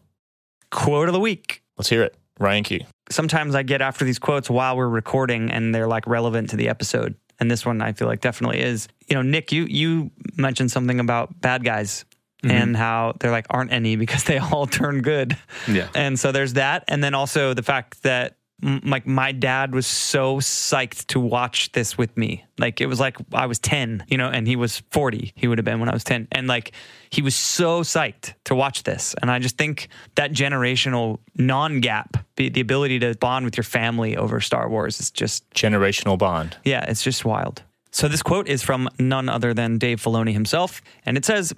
[0.72, 1.63] Quote of the week.
[1.78, 2.18] Let's hear it.
[2.38, 2.86] Ryan Key.
[3.09, 6.68] Sometimes I get after these quotes while we're recording and they're like relevant to the
[6.68, 7.16] episode.
[7.39, 8.89] And this one I feel like definitely is.
[9.07, 12.03] You know, Nick, you you mentioned something about bad guys
[12.43, 12.51] mm-hmm.
[12.51, 15.38] and how there like aren't any because they all turn good.
[15.66, 15.88] Yeah.
[15.95, 20.37] And so there's that, and then also the fact that like my dad was so
[20.37, 22.45] psyched to watch this with me.
[22.57, 25.33] Like it was like I was 10, you know, and he was 40.
[25.35, 26.29] He would have been when I was 10.
[26.31, 26.71] And like
[27.09, 29.13] he was so psyched to watch this.
[29.21, 34.15] And I just think that generational non-gap, the, the ability to bond with your family
[34.15, 36.57] over Star Wars is just Generational bond.
[36.63, 37.61] yeah, it's just wild.
[37.91, 41.53] So this quote is from none other than Dave Filoni himself, and it says,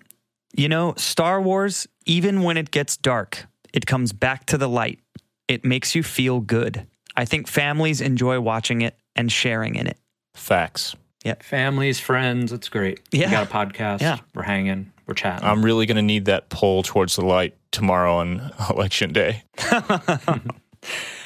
[0.55, 4.99] "You know, Star Wars, even when it gets dark, it comes back to the light.
[5.47, 6.85] It makes you feel good.
[7.15, 9.97] I think families enjoy watching it and sharing in it."
[10.35, 10.95] Facts.
[11.23, 11.35] Yeah.
[11.41, 13.01] Families, friends, it's great.
[13.11, 13.25] Yeah.
[13.25, 14.01] We got a podcast.
[14.01, 14.19] Yeah.
[14.33, 14.91] We're hanging.
[15.07, 15.47] We're chatting.
[15.47, 19.43] I'm really going to need that pull towards the light tomorrow on election day.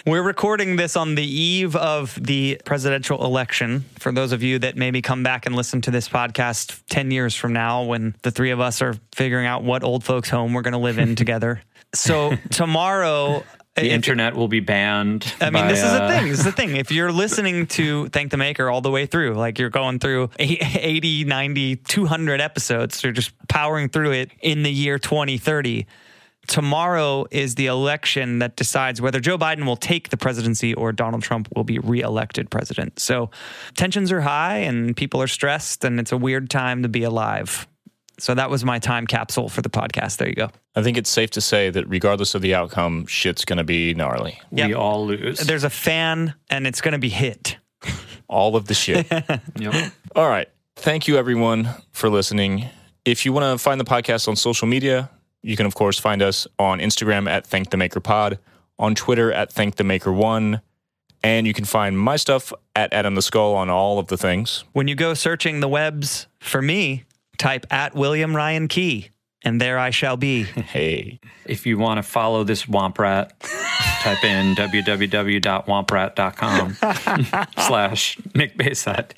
[0.06, 3.86] We're recording this on the eve of the presidential election.
[4.00, 7.36] For those of you that maybe come back and listen to this podcast 10 years
[7.36, 10.64] from now when the three of us are figuring out what old folks' home we're
[10.64, 11.62] going to live in together.
[11.94, 13.44] So tomorrow.
[13.76, 15.34] The internet will be banned.
[15.40, 16.28] I mean, by, this is the uh, thing.
[16.28, 16.76] This is the thing.
[16.76, 20.30] If you're listening to Thank the Maker all the way through, like you're going through
[20.40, 25.88] 80, 90, 200 episodes, you're just powering through it in the year 2030.
[26.48, 31.24] Tomorrow is the election that decides whether Joe Biden will take the presidency or Donald
[31.24, 33.00] Trump will be reelected president.
[33.00, 33.30] So
[33.78, 37.68] tensions are high and people are stressed, and it's a weird time to be alive.
[38.20, 40.18] So that was my time capsule for the podcast.
[40.18, 40.50] There you go.
[40.76, 43.94] I think it's safe to say that regardless of the outcome, shit's going to be
[43.94, 44.40] gnarly.
[44.52, 45.40] We all lose.
[45.40, 47.58] There's a fan, and it's going to be hit.
[48.28, 49.08] All of the shit.
[49.58, 49.92] Yep.
[50.16, 50.48] All right.
[50.78, 52.66] Thank you, everyone, for listening.
[53.04, 55.10] If you want to find the podcast on social media,
[55.42, 58.40] you can, of course, find us on Instagram at Thank the Maker Pod,
[58.80, 60.62] on Twitter at Thank the Maker One,
[61.24, 64.64] and you can find my stuff at Adam the Skull on all of the things.
[64.74, 67.04] When you go searching the webs for me,
[67.42, 69.10] type at William Ryan Key.
[69.44, 70.44] and there I shall be.
[70.74, 71.20] Hey.
[71.46, 73.34] If you want to follow this Womp Rat,
[74.02, 74.56] type in
[75.52, 76.78] www.womprat.com
[77.68, 79.14] slash Nick Bayside.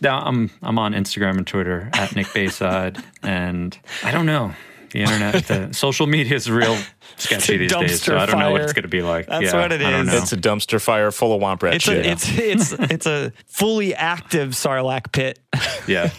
[0.00, 4.54] Now I'm I'm on Instagram and Twitter at Nick Bayside, and I don't know
[4.92, 6.76] the internet, the social media is real
[7.16, 8.02] sketchy these days.
[8.02, 9.26] So I don't know what it's going to be like.
[9.26, 10.12] That's yeah, what it I don't is.
[10.14, 10.18] know.
[10.18, 12.04] It's a dumpster fire full of womp rat It's shit.
[12.06, 15.38] a, it's it's it's a fully active Sarlacc pit.
[15.86, 16.10] yeah,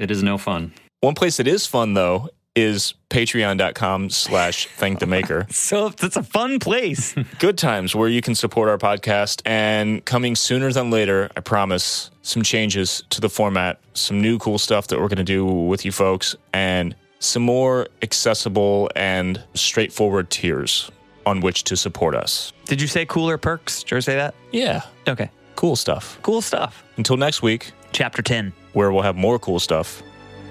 [0.00, 0.72] it is no fun.
[1.00, 5.46] One place that is fun though is patreon.com slash thank the maker.
[5.52, 7.14] So it's a fun place.
[7.38, 12.10] Good times where you can support our podcast and coming sooner than later, I promise,
[12.22, 15.84] some changes to the format, some new cool stuff that we're going to do with
[15.84, 20.90] you folks, and some more accessible and straightforward tiers
[21.26, 22.52] on which to support us.
[22.64, 23.82] Did you say cooler perks?
[23.82, 24.34] Did you ever say that?
[24.50, 24.82] Yeah.
[25.06, 25.30] Okay.
[25.56, 26.18] Cool stuff.
[26.22, 26.82] Cool stuff.
[26.96, 28.52] Until next week, Chapter 10.
[28.72, 30.02] Where we'll have more cool stuff.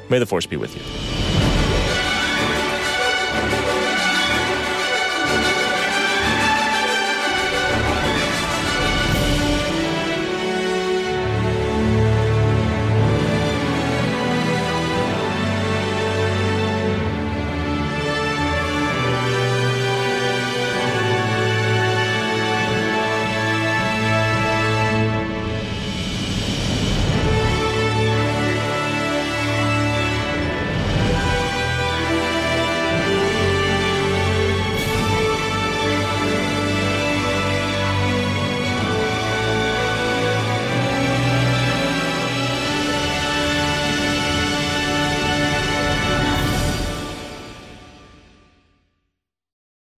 [0.10, 1.39] May the force be with you.